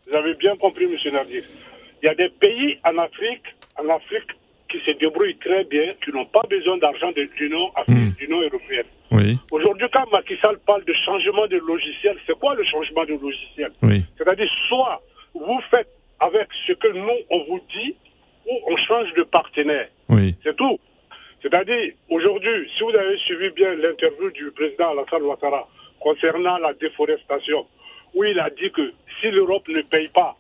Vous 0.07 0.17
avez 0.17 0.35
bien 0.35 0.57
compris, 0.57 0.85
M. 0.85 0.97
Nadir. 1.13 1.43
Il 2.03 2.07
y 2.07 2.09
a 2.09 2.15
des 2.15 2.29
pays 2.29 2.79
en 2.85 2.97
Afrique, 2.99 3.45
en 3.79 3.89
Afrique 3.89 4.31
qui 4.69 4.79
se 4.81 4.91
débrouillent 4.99 5.37
très 5.39 5.65
bien, 5.65 5.95
qui 6.05 6.11
n'ont 6.11 6.27
pas 6.27 6.43
besoin 6.49 6.79
d'argent 6.79 7.13
de 7.13 7.29
l'Union 7.39 7.71
mmh. 7.89 8.45
européenne. 8.45 8.87
Oui. 9.13 9.39
Aujourd'hui, 9.51 9.87
quand 9.93 10.11
Macky 10.11 10.37
Sall 10.41 10.59
parle 10.67 10.85
de 10.85 10.95
changement 11.05 11.47
de 11.47 11.59
logiciel, 11.59 12.17
c'est 12.27 12.39
quoi 12.39 12.55
le 12.55 12.65
changement 12.65 13.05
de 13.05 13.15
logiciel? 13.15 13.71
Oui. 13.83 14.03
C'est-à-dire, 14.19 14.51
soit 14.69 15.01
vous 15.35 15.61
faites 15.71 15.89
avec 16.21 16.49
ce 16.67 16.73
que 16.73 16.89
nous, 16.89 17.19
on 17.31 17.45
vous 17.45 17.61
dit, 17.73 17.95
ou 18.47 18.59
on 18.69 18.77
change 18.77 19.13
de 19.15 19.23
partenaire. 19.23 19.89
Oui. 20.09 20.35
C'est 20.43 20.57
tout. 20.57 20.79
C'est-à-dire, 21.43 21.93
aujourd'hui, 22.09 22.71
si 22.77 22.83
vous 22.83 22.95
avez 22.95 23.17
suivi 23.19 23.51
bien 23.51 23.75
l'interview 23.75 24.31
du 24.31 24.51
président 24.53 24.91
Alassane 24.91 25.23
Ouattara 25.23 25.69
concernant 26.01 26.59
la 26.59 26.73
déforestation, 26.75 27.67
où 28.15 28.25
il 28.25 28.39
a 28.41 28.51
dit 28.51 28.71
que 28.71 28.93
si 29.21 29.31
l'Europe 29.31 29.69
ne 29.69 29.83
paye 29.83 30.09
pas 30.09 30.37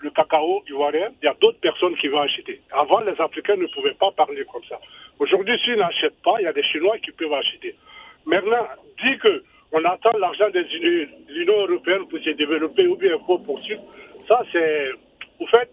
le 0.00 0.10
cacao 0.10 0.62
ivoirien, 0.68 1.08
il 1.22 1.26
y 1.26 1.28
a 1.28 1.34
d'autres 1.40 1.60
personnes 1.60 1.96
qui 1.96 2.08
vont 2.08 2.20
acheter. 2.20 2.60
Avant, 2.72 3.00
les 3.00 3.20
Africains 3.20 3.56
ne 3.56 3.66
pouvaient 3.66 3.94
pas 3.94 4.10
parler 4.12 4.44
comme 4.50 4.64
ça. 4.68 4.78
Aujourd'hui, 5.18 5.58
s'ils 5.64 5.76
n'achètent 5.76 6.22
pas, 6.22 6.36
il 6.38 6.44
y 6.44 6.46
a 6.46 6.52
des 6.52 6.62
Chinois 6.62 6.96
qui 6.98 7.12
peuvent 7.12 7.32
acheter. 7.32 7.74
Maintenant, 8.26 8.66
dit 9.02 9.18
que 9.18 9.42
on 9.72 9.84
attend 9.84 10.10
l'argent 10.18 10.50
de 10.50 10.64
l'Union 11.28 11.66
européenne 11.66 12.06
pour 12.08 12.18
se 12.18 12.30
développer 12.30 12.86
ou 12.86 12.96
bien 12.96 13.16
pour 13.18 13.42
poursuivre, 13.42 13.82
ça 14.26 14.42
c'est... 14.52 14.90
Au 15.38 15.46
fait, 15.46 15.70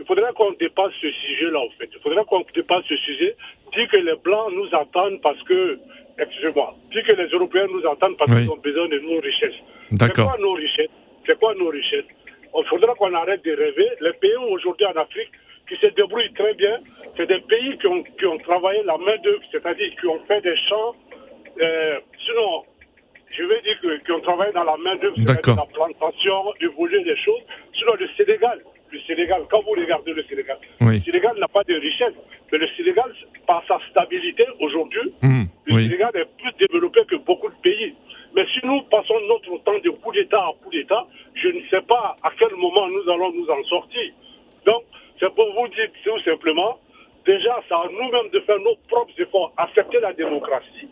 il 0.00 0.06
faudrait 0.06 0.32
qu'on 0.34 0.52
dépasse 0.52 0.92
ce 1.00 1.10
sujet-là, 1.10 1.60
en 1.60 1.68
fait. 1.78 1.88
Il 1.92 2.00
faudrait 2.00 2.24
qu'on 2.24 2.44
dépasse 2.54 2.84
ce 2.88 2.96
sujet. 2.96 3.36
Dit 3.76 3.86
que 3.86 3.96
les 3.98 4.16
Blancs 4.16 4.52
nous 4.52 4.68
attendent 4.74 5.20
parce 5.20 5.40
que... 5.42 5.78
Excusez-moi. 6.18 6.74
Dit 6.90 7.02
que 7.02 7.12
les 7.12 7.28
Européens 7.28 7.66
nous 7.70 7.86
attendent 7.88 8.16
parce 8.16 8.32
qu'ils 8.32 8.50
ont 8.50 8.56
besoin 8.56 8.88
de 8.88 8.98
nos 9.00 9.20
richesses. 9.20 9.60
C'est 9.90 10.14
quoi 10.14 10.36
nos 10.40 10.54
richesses? 10.54 10.90
C'est 11.26 11.38
quoi 11.38 11.54
nos 11.54 11.68
richesses? 11.68 12.06
Il 12.56 12.64
faudra 12.68 12.94
qu'on 12.94 13.12
arrête 13.14 13.44
de 13.44 13.52
rêver. 13.52 13.88
Les 14.00 14.12
pays 14.14 14.36
aujourd'hui 14.36 14.86
en 14.86 14.92
Afrique 14.92 15.30
qui 15.68 15.76
se 15.76 15.86
débrouillent 15.94 16.32
très 16.34 16.54
bien, 16.54 16.78
c'est 17.16 17.26
des 17.26 17.40
pays 17.40 17.78
qui 17.78 17.86
ont, 17.86 18.02
qui 18.02 18.26
ont 18.26 18.38
travaillé 18.38 18.82
la 18.84 18.98
main 18.98 19.16
d'œuvre, 19.22 19.42
c'est-à-dire 19.50 19.90
qui 19.98 20.06
ont 20.06 20.20
fait 20.28 20.40
des 20.42 20.56
champs. 20.68 20.94
Euh, 21.60 21.98
sinon, 22.26 22.64
je 23.30 23.44
vais 23.44 23.60
dire 23.62 23.80
que- 23.80 24.06
qu'on 24.12 24.20
travaille 24.20 24.52
dans 24.52 24.64
la 24.64 24.76
main 24.76 24.96
d'œuvre, 24.96 25.16
D'accord. 25.18 25.56
la 25.56 25.66
plantation, 25.74 26.52
évoluer 26.60 27.02
les 27.04 27.16
choses. 27.16 27.42
Sinon, 27.78 27.94
le 27.98 28.08
Sénégal, 28.16 28.60
le 28.90 29.00
Sénégal, 29.06 29.42
quand 29.50 29.62
vous 29.62 29.70
regardez 29.72 30.12
le 30.12 30.22
Sénégal, 30.24 30.58
Oui. 30.82 30.98
le 30.98 31.00
Sénégal 31.04 31.36
n'a 31.38 31.48
pas 31.48 31.64
de 31.64 31.74
richesse, 31.74 32.14
mais 32.52 32.58
le 32.58 32.68
Sénégal, 32.76 33.10
par 33.46 33.64
sa 33.66 33.80
stabilité 33.90 34.44
aujourd'hui, 34.60 35.12
Hum, 35.22 35.46
le 35.66 35.74
oui. 35.74 35.84
Sénégal 35.86 36.10
est 36.14 36.28
plus 36.42 36.52
développé 36.66 37.00
que 37.08 37.16
beaucoup 37.16 37.48
de 37.48 37.54
pays. 37.62 37.94
Mais 38.34 38.44
si 38.52 38.66
nous 38.66 38.82
passons 38.90 39.14
notre 39.28 39.62
temps 39.62 39.78
de 39.78 39.90
coup 39.90 40.12
d'État 40.12 40.40
à 40.40 40.52
coup 40.62 40.70
d'État, 40.70 41.06
je 41.34 41.48
ne 41.48 41.60
sais 41.70 41.82
pas 41.82 42.16
à 42.22 42.30
quel 42.36 42.54
moment 42.56 42.88
nous 42.88 43.08
allons 43.10 43.32
nous 43.32 43.48
en 43.48 43.62
sortir. 43.64 44.12
Donc, 44.66 44.82
c'est 45.20 45.32
pour 45.34 45.52
vous 45.52 45.68
dire 45.68 45.88
tout 46.02 46.20
simplement, 46.24 46.78
déjà, 47.24 47.62
c'est 47.68 47.74
à 47.74 47.84
nous-mêmes 47.90 48.30
de 48.32 48.40
faire 48.40 48.58
nos 48.58 48.74
propres 48.88 49.12
efforts, 49.18 49.52
accepter 49.56 50.00
la 50.00 50.12
démocratie. 50.12 50.88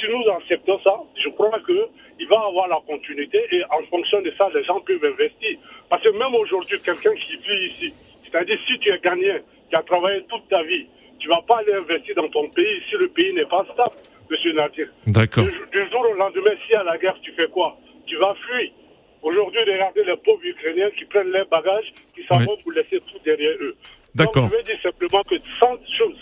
Si 0.00 0.06
nous 0.08 0.28
acceptons 0.32 0.80
ça, 0.80 0.96
je 1.22 1.28
crois 1.30 1.58
qu'il 1.64 2.28
va 2.28 2.40
avoir 2.46 2.66
la 2.68 2.80
continuité 2.86 3.40
et 3.52 3.64
en 3.64 3.82
fonction 3.88 4.20
de 4.22 4.32
ça, 4.36 4.48
les 4.52 4.64
gens 4.64 4.80
peuvent 4.80 5.04
investir. 5.04 5.58
Parce 5.88 6.02
que 6.02 6.08
même 6.08 6.34
aujourd'hui, 6.34 6.80
quelqu'un 6.80 7.14
qui 7.14 7.36
vit 7.36 7.66
ici, 7.68 7.94
c'est-à-dire 8.24 8.58
si 8.66 8.78
tu 8.80 8.90
es 8.90 8.98
gagné, 8.98 9.42
tu 9.70 9.76
as 9.76 9.82
travaillé 9.82 10.24
toute 10.24 10.48
ta 10.48 10.62
vie, 10.64 10.86
tu 11.20 11.28
vas 11.28 11.42
pas 11.46 11.58
aller 11.58 11.74
investir 11.74 12.16
dans 12.16 12.28
ton 12.28 12.48
pays 12.48 12.82
si 12.90 12.96
le 12.96 13.08
pays 13.08 13.32
n'est 13.32 13.46
pas 13.46 13.64
stable, 13.72 13.94
monsieur 14.30 14.52
Nadir. 14.54 14.88
D'accord. 15.06 15.44
Du, 15.44 15.50
du 15.50 15.90
jour 15.90 16.00
au 16.10 16.14
lendemain, 16.14 16.50
s'il 16.64 16.72
y 16.72 16.76
a 16.76 16.84
la 16.84 16.98
guerre, 16.98 17.16
tu 17.22 17.32
fais 17.32 17.48
quoi? 17.48 17.76
Tu 18.06 18.16
vas 18.16 18.34
fuir. 18.34 18.70
Aujourd'hui, 19.22 19.60
regardez 19.60 20.04
les 20.04 20.16
pauvres 20.18 20.44
Ukrainiens 20.44 20.90
qui 20.98 21.04
prennent 21.06 21.30
leurs 21.30 21.48
bagages, 21.48 21.92
qui 22.14 22.22
s'en 22.28 22.38
Oui. 22.38 22.44
vont 22.46 22.56
pour 22.62 22.72
laisser 22.72 23.00
tout 23.10 23.18
derrière 23.24 23.56
eux. 23.60 23.74
D'accord. 24.14 24.48
Je 24.48 24.56
veux 24.56 24.62
dire 24.62 24.78
simplement 24.82 25.22
que 25.24 25.34
sans, 25.58 25.76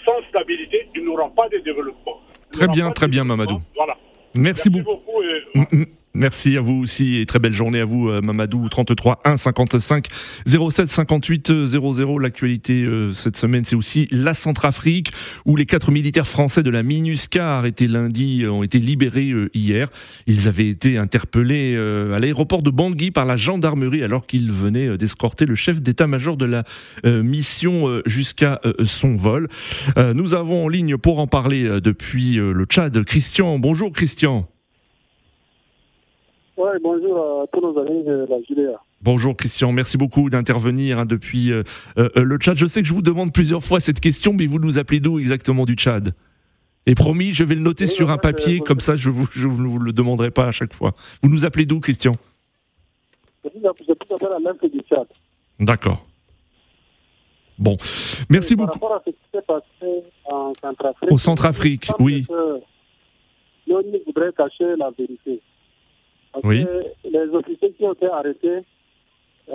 sans 0.04 0.22
stabilité, 0.28 0.86
il 0.94 1.02
n'y 1.02 1.08
aura 1.08 1.28
pas 1.30 1.48
de 1.48 1.58
développement. 1.58 2.20
Très 2.52 2.68
bien, 2.68 2.90
très 2.92 3.08
bien. 3.08 3.24
Mamadou. 3.24 3.58
Voilà. 3.74 3.96
Merci 4.34 4.70
beaucoup. 4.70 4.96
beaucoup 5.04 5.22
et. 5.22 5.86
Merci 6.14 6.58
à 6.58 6.60
vous 6.60 6.74
aussi 6.74 7.16
et 7.16 7.24
très 7.24 7.38
belle 7.38 7.54
journée 7.54 7.80
à 7.80 7.86
vous 7.86 8.10
euh, 8.10 8.20
Mamadou 8.20 8.68
33 8.68 9.22
1 9.24 9.38
55 9.38 10.08
07 10.46 10.86
58 10.86 11.50
euh, 11.50 11.66
00 11.66 12.18
l'actualité 12.18 12.82
euh, 12.84 13.12
cette 13.12 13.38
semaine 13.38 13.64
c'est 13.64 13.76
aussi 13.76 14.08
la 14.10 14.34
Centrafrique 14.34 15.10
où 15.46 15.56
les 15.56 15.64
quatre 15.64 15.90
militaires 15.90 16.26
français 16.26 16.62
de 16.62 16.68
la 16.68 16.82
MINUSCA 16.82 17.56
arrêtés 17.56 17.88
lundi 17.88 18.42
euh, 18.42 18.52
ont 18.52 18.62
été 18.62 18.78
libérés 18.78 19.32
hier. 19.54 19.88
Ils 20.26 20.48
avaient 20.48 20.68
été 20.68 20.98
interpellés 20.98 21.76
à 21.76 22.18
l'aéroport 22.18 22.62
de 22.62 22.70
Bangui 22.70 23.10
par 23.10 23.24
la 23.24 23.36
gendarmerie 23.36 24.02
alors 24.02 24.26
qu'ils 24.26 24.50
venaient 24.50 24.96
d'escorter 24.98 25.46
le 25.46 25.54
chef 25.54 25.80
d'état-major 25.80 26.36
de 26.36 26.44
la 26.44 26.64
mission 27.04 28.02
jusqu'à 28.06 28.60
son 28.84 29.14
vol. 29.14 29.48
Nous 30.14 30.34
avons 30.34 30.64
en 30.64 30.68
ligne 30.68 30.96
pour 30.96 31.18
en 31.18 31.26
parler 31.26 31.80
depuis 31.80 32.34
le 32.34 32.64
Tchad. 32.64 33.04
Christian 33.04 33.58
bonjour 33.58 33.90
Christian 33.90 34.51
Oui, 36.56 36.68
bonjour 36.82 37.42
à 37.42 37.46
tous 37.46 37.60
nos 37.60 37.78
amis 37.78 38.04
de 38.04 38.26
la. 38.28 38.80
Bonjour 39.00 39.34
Christian, 39.34 39.72
merci 39.72 39.96
beaucoup 39.96 40.28
d'intervenir 40.28 40.98
hein, 40.98 41.06
depuis 41.06 41.50
euh, 41.50 41.62
euh, 41.96 42.08
le 42.14 42.36
Tchad. 42.36 42.56
Je 42.56 42.66
sais 42.66 42.82
que 42.82 42.88
je 42.88 42.92
vous 42.92 43.02
demande 43.02 43.32
plusieurs 43.32 43.62
fois 43.62 43.80
cette 43.80 44.00
question, 44.00 44.34
mais 44.34 44.46
vous 44.46 44.58
nous 44.58 44.78
appelez 44.78 45.00
d'où 45.00 45.18
exactement 45.18 45.64
du 45.64 45.74
Tchad? 45.74 46.14
Et 46.84 46.94
promis, 46.94 47.32
je 47.32 47.44
vais 47.44 47.54
le 47.54 47.62
noter 47.62 47.84
Oui, 47.84 47.90
sur 47.90 48.10
un 48.10 48.18
papier, 48.18 48.60
euh, 48.60 48.64
comme 48.64 48.80
ça 48.80 48.96
je 48.96 49.08
vous, 49.08 49.26
je 49.32 49.48
vous 49.48 49.78
le 49.78 49.92
demanderai 49.92 50.30
pas 50.30 50.46
à 50.46 50.50
chaque 50.50 50.74
fois. 50.74 50.92
Vous 51.22 51.30
nous 51.30 51.46
appelez 51.46 51.64
d'où 51.64 51.80
Christian? 51.80 52.12
Je 53.44 53.48
à 53.48 54.38
l'Est 54.38 54.72
du 54.72 54.80
Tchad. 54.80 55.06
D'accord. 55.58 56.06
Bon, 57.58 57.76
merci 58.28 58.56
Par 58.56 58.66
beaucoup. 58.66 58.78
rapport 58.78 58.96
à 58.96 59.02
ce 59.06 59.10
qui 59.10 59.16
s'est 59.32 59.42
passé 59.42 60.02
en 60.24 60.52
Centrafrique. 60.60 61.12
Au 61.12 61.16
Centrafrique, 61.16 61.90
oui. 61.98 62.26
L'ONU 63.66 63.98
voudrait 64.06 64.32
cacher 64.36 64.76
la 64.76 64.90
vérité. 64.90 65.40
Parce 66.32 66.44
Oui. 66.44 66.64
que 66.64 67.08
les 67.08 67.28
officiers 67.34 67.72
qui 67.72 67.84
ont 67.84 67.92
été 67.92 68.06
arrêtés 68.06 68.60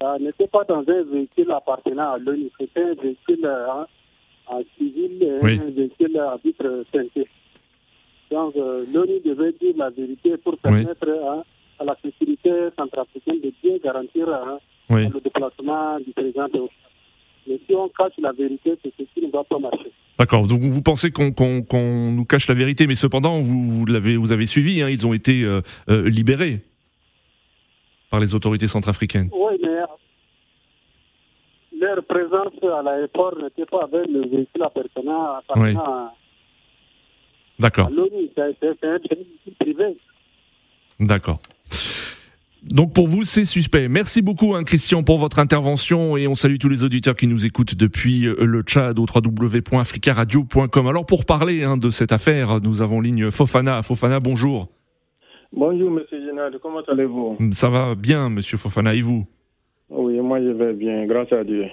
euh, 0.02 0.20
n'étaient 0.20 0.48
pas 0.48 0.64
dans 0.66 0.84
un 0.88 1.04
véhicule 1.04 1.52
appartenant 1.52 2.14
à 2.14 2.18
l'ONU. 2.18 2.50
C'était 2.60 2.84
un 2.84 2.94
véhicule 2.94 3.46
euh, 3.46 3.84
en, 4.48 4.62
civil 4.78 5.24
et 5.24 5.40
Oui. 5.42 5.60
un 5.60 5.72
véhicule 5.72 6.18
à 6.20 6.38
vitre 6.44 6.86
teintée. 6.92 7.28
Donc, 8.30 8.56
euh, 8.58 8.86
l'ONU 8.94 9.20
devait 9.26 9.54
dire 9.54 9.74
la 9.78 9.90
vérité 9.90 10.38
pour 10.38 10.58
permettre 10.58 11.10
à 11.80 11.84
la 11.84 11.96
sécurité 12.04 12.52
centrafricaine 12.78 13.40
de 13.42 13.52
bien 13.64 13.78
garantir 13.78 14.28
le 14.90 15.20
déplacement 15.20 16.00
du 16.00 16.12
président 16.12 16.48
de 16.48 16.62
Mais 17.48 17.60
si 17.66 17.74
on 17.76 17.88
cache 17.90 18.14
la 18.20 18.34
vérité, 18.34 18.78
c'est 18.84 18.94
ce 18.98 19.04
qui 19.14 19.26
ne 19.26 19.32
va 19.32 19.44
pas 19.44 19.58
marcher. 19.58 19.92
D'accord. 20.20 20.48
Donc 20.48 20.62
vous 20.62 20.82
pensez 20.82 21.12
qu'on 21.12 21.32
nous 22.12 22.26
cache 22.26 22.48
la 22.48 22.56
vérité, 22.56 22.88
mais 22.88 22.96
cependant 22.96 23.40
vous, 23.40 23.62
vous 23.70 23.86
l'avez 23.86 24.18
vous 24.18 24.32
avez 24.32 24.46
suivi. 24.46 24.82
hein, 24.82 24.90
ils 24.90 25.06
ont 25.06 25.14
été 25.14 25.44
euh, 25.44 25.62
euh, 25.90 26.10
libérés 26.10 26.62
par 28.10 28.20
les 28.20 28.34
autorités 28.34 28.68
centrafricaines. 28.68 29.30
Oui, 29.32 29.58
mais 29.62 29.70
leur 31.80 32.04
présence 32.06 32.54
à 32.64 32.82
l'aéroport 32.82 33.38
n'était 33.38 33.66
pas 33.66 33.84
avec 33.84 34.10
le 34.10 34.22
véhicule 34.22 34.64
appartenant 34.64 35.36
appartenant 35.36 35.84
à, 35.84 36.14
D'accord. 37.60 37.88
à. 37.88 37.92
C'est 38.36 38.84
un 38.84 39.00
privé. 39.60 39.98
D'accord. 41.00 41.40
Donc 42.64 42.94
pour 42.94 43.08
vous, 43.08 43.24
c'est 43.24 43.44
suspect. 43.46 43.88
Merci 43.88 44.22
beaucoup, 44.22 44.56
hein, 44.56 44.64
Christian, 44.64 45.04
pour 45.04 45.20
votre 45.20 45.40
intervention 45.40 46.18
et 46.18 46.28
on 46.28 46.36
salue 46.36 46.58
tous 46.60 46.70
les 46.70 46.84
auditeurs 46.84 47.16
qui 47.16 47.28
nous 47.28 47.46
écoutent 47.46 47.76
depuis 47.76 48.26
euh, 48.26 48.36
le 48.46 48.62
Tchad 48.62 49.00
au 49.00 49.06
www.africaradio.com. 49.06 50.88
Alors 50.88 51.06
pour 51.06 51.26
parler 51.26 51.64
hein, 51.64 51.78
de 51.78 51.90
cette 51.90 52.12
affaire, 52.12 52.60
nous 52.62 52.82
avons 52.82 53.00
ligne 53.00 53.32
Fofana. 53.32 53.84
Fofana, 53.84 54.20
bonjour. 54.20 54.68
Bonjour, 55.54 55.90
monsieur 55.92 56.20
Génard, 56.26 56.52
comment 56.62 56.82
allez-vous? 56.88 57.38
Ça 57.52 57.70
va 57.70 57.96
bien, 57.96 58.30
monsieur 58.30 58.58
Fofana, 58.58 58.94
et 58.94 59.02
vous? 59.02 59.26
Oui, 59.90 60.20
moi 60.20 60.42
je 60.42 60.50
vais 60.50 60.74
bien, 60.74 61.06
grâce 61.06 61.32
à 61.32 61.44
Dieu. 61.46 61.66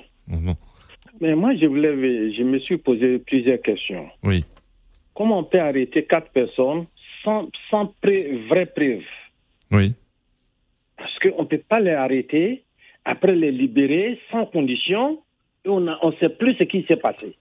Mais 1.20 1.34
moi, 1.34 1.54
je, 1.56 1.66
voulais, 1.66 2.32
je 2.36 2.42
me 2.42 2.58
suis 2.60 2.76
posé 2.76 3.18
plusieurs 3.20 3.60
questions. 3.62 4.06
Oui. 4.22 4.44
Comment 5.14 5.38
on 5.40 5.44
peut 5.44 5.60
arrêter 5.60 6.04
quatre 6.04 6.30
personnes 6.30 6.86
sans, 7.24 7.48
sans 7.70 7.86
pré- 8.00 8.40
vraie 8.48 8.66
preuve? 8.66 9.02
Oui. 9.70 9.92
Parce 11.04 11.18
qu'on 11.18 11.42
ne 11.42 11.46
peut 11.46 11.58
pas 11.68 11.80
les 11.80 11.90
arrêter, 11.90 12.64
après 13.04 13.36
les 13.36 13.52
libérer 13.52 14.18
sans 14.30 14.46
condition, 14.46 15.20
et 15.66 15.68
on 15.68 15.80
ne 15.80 16.16
sait 16.18 16.30
plus 16.30 16.54
ce 16.54 16.64
qui 16.64 16.82
s'est 16.84 16.96
passé. 16.96 17.36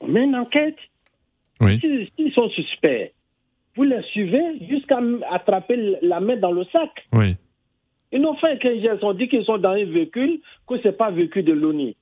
On 0.00 0.08
met 0.08 0.24
une 0.24 0.34
enquête. 0.34 0.78
Oui. 1.60 1.78
S'ils 1.78 2.32
sont 2.32 2.48
suspects, 2.50 3.12
vous 3.76 3.84
les 3.84 4.02
suivez 4.10 4.66
jusqu'à 4.68 4.98
attraper 5.30 5.96
la 6.02 6.18
main 6.18 6.36
dans 6.36 6.50
le 6.50 6.64
sac. 6.64 6.90
Oui. 7.12 7.36
Ils 8.10 8.20
n'ont 8.20 8.34
fait 8.34 8.58
qu'un 8.58 8.80
geste. 8.80 9.04
On 9.04 9.14
dit 9.14 9.28
qu'ils 9.28 9.44
sont 9.44 9.58
dans 9.58 9.70
un 9.70 9.84
véhicule, 9.84 10.40
que 10.66 10.76
ce 10.78 10.88
n'est 10.88 10.94
pas 10.94 11.12
véhicule 11.12 11.44
de 11.44 11.52
l'ONU. 11.52 11.94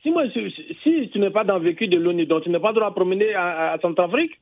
Si, 0.00 0.10
moi, 0.10 0.24
si, 0.32 1.10
tu 1.12 1.18
n'es 1.18 1.28
pas 1.28 1.44
dans 1.44 1.56
un 1.56 1.58
véhicule 1.58 1.90
de 1.90 1.98
l'ONU, 1.98 2.24
donc 2.24 2.44
tu 2.44 2.48
n'es 2.48 2.58
pas 2.58 2.72
droit 2.72 2.86
à 2.86 2.92
promener 2.92 3.34
à, 3.34 3.72
à 3.72 3.78
Centrafrique, 3.80 4.40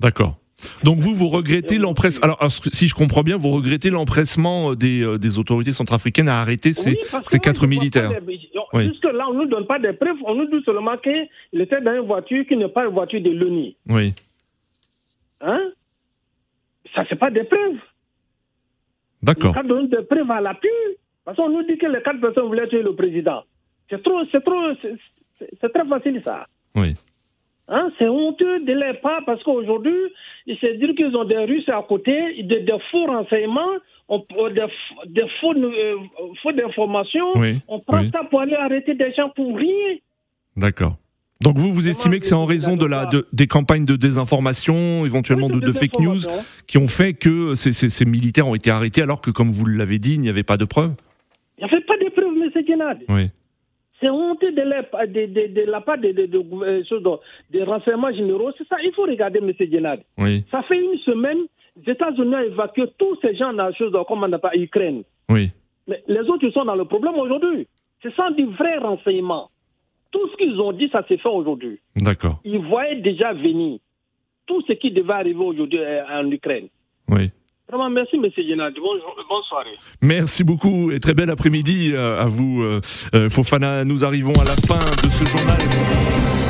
D'accord. 0.00 0.36
Donc 0.82 0.98
vous, 0.98 1.14
vous 1.14 1.28
regrettez 1.28 1.78
l'empressement. 1.78 2.24
Alors, 2.24 2.36
alors, 2.40 2.52
si 2.52 2.88
je 2.88 2.94
comprends 2.94 3.22
bien, 3.22 3.36
vous 3.36 3.50
regrettez 3.50 3.90
l'empressement 3.90 4.70
euh, 4.70 4.76
des, 4.76 5.02
euh, 5.04 5.18
des 5.18 5.38
autorités 5.38 5.72
centrafricaines 5.72 6.28
à 6.28 6.40
arrêter 6.40 6.72
ces, 6.72 6.90
Oui, 6.92 6.98
ces 7.26 7.38
quatre 7.38 7.66
militaires. 7.66 8.12
pas 8.14 8.20
des- 8.20 8.40
Oui. 8.72 8.88
Jusque-là, 8.88 9.26
on 9.28 9.34
ne 9.34 9.38
nous 9.44 9.48
donne 9.50 9.66
pas 9.66 9.78
des 9.78 9.92
preuves. 9.92 10.16
On 10.24 10.34
nous 10.34 10.46
dit 10.46 10.64
seulement 10.64 10.96
qu'il 10.98 11.60
était 11.60 11.80
dans 11.80 11.94
une 11.94 12.06
voiture 12.06 12.44
qui 12.46 12.56
n'est 12.56 12.68
pas 12.68 12.86
une 12.86 12.92
voiture 12.92 13.20
de 13.20 13.30
l'ONU. 13.30 13.72
Oui. 13.88 14.14
Hein? 15.40 15.60
Ça, 16.94 17.04
c'est 17.08 17.18
pas 17.18 17.30
des 17.30 17.44
preuves. 17.44 17.78
D'accord. 19.22 19.54
Faut 19.54 19.62
donner 19.62 19.88
des 19.88 20.02
preuves 20.02 20.30
à 20.30 20.40
l'appui. 20.40 20.68
Parce 21.24 21.36
qu'on 21.36 21.48
nous 21.50 21.62
dit 21.66 21.78
que 21.78 21.86
les 21.86 22.02
quatre 22.02 22.20
personnes 22.20 22.46
voulaient 22.46 22.68
tuer 22.68 22.82
le 22.82 22.94
président. 22.94 23.42
C'est 23.90 24.02
trop, 24.02 24.20
c'est 24.30 24.42
trop, 24.44 24.62
c'est 25.60 25.72
très 25.72 25.86
facile 25.88 26.20
ça. 26.24 26.46
Oui. 26.74 26.94
Hein, 27.68 27.90
c'est 27.98 28.08
honteux 28.08 28.60
de 28.60 28.72
les 28.72 28.92
pas 29.00 29.20
parce 29.24 29.42
qu'aujourd'hui, 29.42 29.94
ils 30.46 30.56
se 30.58 30.66
disent 30.76 30.94
qu'ils 30.96 31.16
ont 31.16 31.24
des 31.24 31.38
Russes 31.38 31.68
à 31.68 31.82
côté, 31.88 32.42
des, 32.42 32.60
des 32.60 32.76
faux 32.90 33.06
renseignements, 33.06 33.72
on, 34.08 34.18
des, 34.50 35.22
faux, 35.40 35.54
euh, 35.54 35.94
faux 36.42 36.50
informations. 36.62 37.32
Oui, 37.36 37.60
On 37.68 37.80
prend 37.80 38.00
oui. 38.00 38.10
ça 38.12 38.24
pour 38.24 38.40
aller 38.40 38.54
arrêter 38.54 38.94
des 38.94 39.12
gens 39.14 39.30
pour 39.34 39.56
rien. 39.56 39.96
D'accord. 40.56 40.96
Donc 41.40 41.56
vous, 41.56 41.72
vous 41.72 41.88
estimez 41.88 42.18
que 42.20 42.26
c'est 42.26 42.34
en 42.34 42.44
raison 42.44 42.76
de 42.76 42.84
la, 42.86 43.06
de- 43.06 43.26
des 43.32 43.46
campagnes 43.46 43.84
de 43.86 43.96
désinformation, 43.96 45.04
éventuellement 45.06 45.48
de, 45.48 45.58
de 45.60 45.72
fake 45.72 45.98
news, 46.00 46.20
qui 46.66 46.76
ont 46.78 46.86
fait 46.86 47.14
que 47.14 47.54
ces, 47.54 47.72
ces- 47.72 47.88
ces 47.88 48.04
militaires 48.04 48.46
ont 48.46 48.54
été 48.54 48.70
arrêtés 48.70 49.02
alors 49.02 49.20
que, 49.20 49.30
comme 49.30 49.50
vous 49.50 49.66
l'avez 49.66 49.98
dit, 49.98 50.14
il 50.14 50.20
n'y 50.20 50.28
avait 50.28 50.42
pas 50.42 50.56
de 50.58 50.64
preuves? 50.66 50.92
Il 51.58 51.64
n'y 51.66 51.70
avait 51.72 51.82
pas 51.84 51.96
de 51.96 52.08
preuves, 52.10 52.26
M. 52.42 52.66
Gennad. 52.66 52.98
Oui. 53.08 53.30
C'est 54.04 54.10
honteux 54.10 54.52
de 54.52 54.60
la, 54.60 54.82
de, 55.06 55.26
de- 55.26 55.54
de 55.54 55.70
la 55.70 55.80
part 55.80 55.96
des 55.96 56.12
de, 56.12 56.26
de, 56.26 57.62
renseignements 57.62 58.12
généraux. 58.12 58.50
C'est 58.58 58.68
ça, 58.68 58.76
il 58.84 58.92
faut 58.92 59.04
regarder, 59.04 59.38
M. 59.38 59.50
Oui. 60.18 60.44
Ça 60.50 60.62
fait 60.64 60.78
une 60.78 60.98
semaine, 60.98 61.38
les 61.86 61.92
États-Unis 61.92 62.34
ont 62.34 62.38
évacué 62.40 62.84
tous 62.98 63.18
ces 63.22 63.34
gens 63.34 63.54
dans 63.54 63.64
la 63.64 63.72
chose, 63.72 63.96
comme 64.06 64.22
on 64.22 64.28
n'a 64.28 64.38
pas 64.38 64.54
Ukraine. 64.54 65.04
Oui. 65.30 65.50
Mais 65.88 66.02
les 66.06 66.20
autres, 66.20 66.44
ils 66.44 66.52
sont 66.52 66.66
dans 66.66 66.74
le 66.76 66.84
problème 66.84 67.14
aujourd'hui. 67.14 67.66
Ce 68.02 68.10
sont 68.10 68.30
des 68.32 68.44
vrais 68.44 68.76
renseignements. 68.76 69.48
Tout 70.10 70.28
ce 70.32 70.36
qu'ils 70.36 70.60
ont 70.60 70.72
dit, 70.72 70.90
ça 70.92 71.02
s'est 71.08 71.16
fait 71.16 71.28
aujourd'hui. 71.28 71.78
D'accord. 71.96 72.40
Ils 72.44 72.58
voyaient 72.58 73.00
déjà 73.00 73.32
venir 73.32 73.78
tout 74.46 74.60
ce 74.68 74.74
qui 74.74 74.90
devait 74.90 75.14
arriver 75.14 75.40
aujourd'hui 75.42 75.78
euh, 75.78 76.02
en 76.10 76.30
Ukraine. 76.30 76.68
Oui. 77.08 77.30
Merci, 77.72 78.16
M. 78.16 78.26
Yenad. 78.36 78.74
Bonne, 78.74 79.00
bonne, 79.28 79.42
soirée. 79.48 79.76
Merci 80.02 80.44
beaucoup 80.44 80.90
et 80.90 81.00
très 81.00 81.14
bel 81.14 81.30
après-midi 81.30 81.92
euh, 81.94 82.20
à 82.20 82.26
vous, 82.26 82.62
euh, 82.62 82.80
euh, 83.14 83.28
Fofana. 83.28 83.84
Nous 83.84 84.04
arrivons 84.04 84.34
à 84.34 84.44
la 84.44 84.56
fin 84.56 84.78
de 85.02 85.08
ce 85.08 85.24
journal 85.24 85.58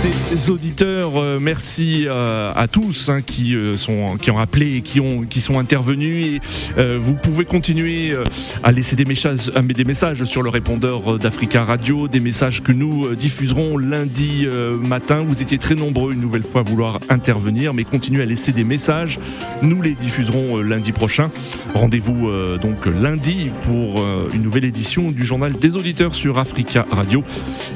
des 0.05 0.51
auditeurs. 0.51 1.17
Euh, 1.17 1.39
merci 1.41 2.05
euh, 2.07 2.53
à 2.55 2.69
tous 2.69 3.09
hein, 3.09 3.23
qui 3.23 3.57
euh, 3.57 3.75
sont 3.75 4.17
qui 4.19 4.31
ont 4.31 4.39
appelé, 4.39 4.83
qui 4.83 5.01
ont 5.01 5.23
qui 5.23 5.41
sont 5.41 5.59
intervenus. 5.59 6.41
Vous 6.77 7.15
pouvez 7.15 7.45
continuer 7.45 8.15
à 8.63 8.73
laisser 8.73 8.97
des 8.97 9.05
messages, 9.05 9.47
des 9.47 9.85
messages 9.85 10.25
sur 10.25 10.43
le 10.43 10.51
répondeur 10.51 11.19
d'Africa 11.19 11.65
Radio, 11.65 12.09
des 12.09 12.21
messages 12.21 12.63
que 12.63 12.73
nous 12.73 13.15
diffuserons 13.15 13.79
lundi 13.79 14.47
matin. 14.83 15.21
Vous 15.27 15.41
étiez 15.41 15.59
très 15.59 15.75
nombreux 15.75 16.13
une 16.13 16.21
nouvelle 16.21 16.43
fois 16.43 16.63
à 16.63 16.65
vouloir 16.65 17.01
intervenir, 17.09 17.75
mais 17.75 17.85
continuez 17.85 18.23
à 18.23 18.27
laisser 18.27 18.53
des 18.53 18.65
messages. 18.65 19.19
Nous 19.63 19.81
les 19.83 19.93
diffuserons 19.93 20.61
lundi 20.61 20.93
prochain. 20.93 21.31
Rendez-vous 21.75 22.31
donc 22.61 22.87
lundi 22.87 23.51
pour 23.63 24.05
une 24.33 24.43
nouvelle 24.43 24.65
édition 24.65 25.11
du 25.11 25.25
journal 25.25 25.53
des 25.53 25.77
auditeurs 25.77 26.15
sur 26.15 26.39
Africa 26.39 26.87
Radio. 26.91 27.23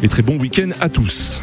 Et 0.03 0.09
très 0.09 0.23
bon 0.23 0.39
week-end 0.39 0.71
à 0.81 0.89
tous. 0.89 1.43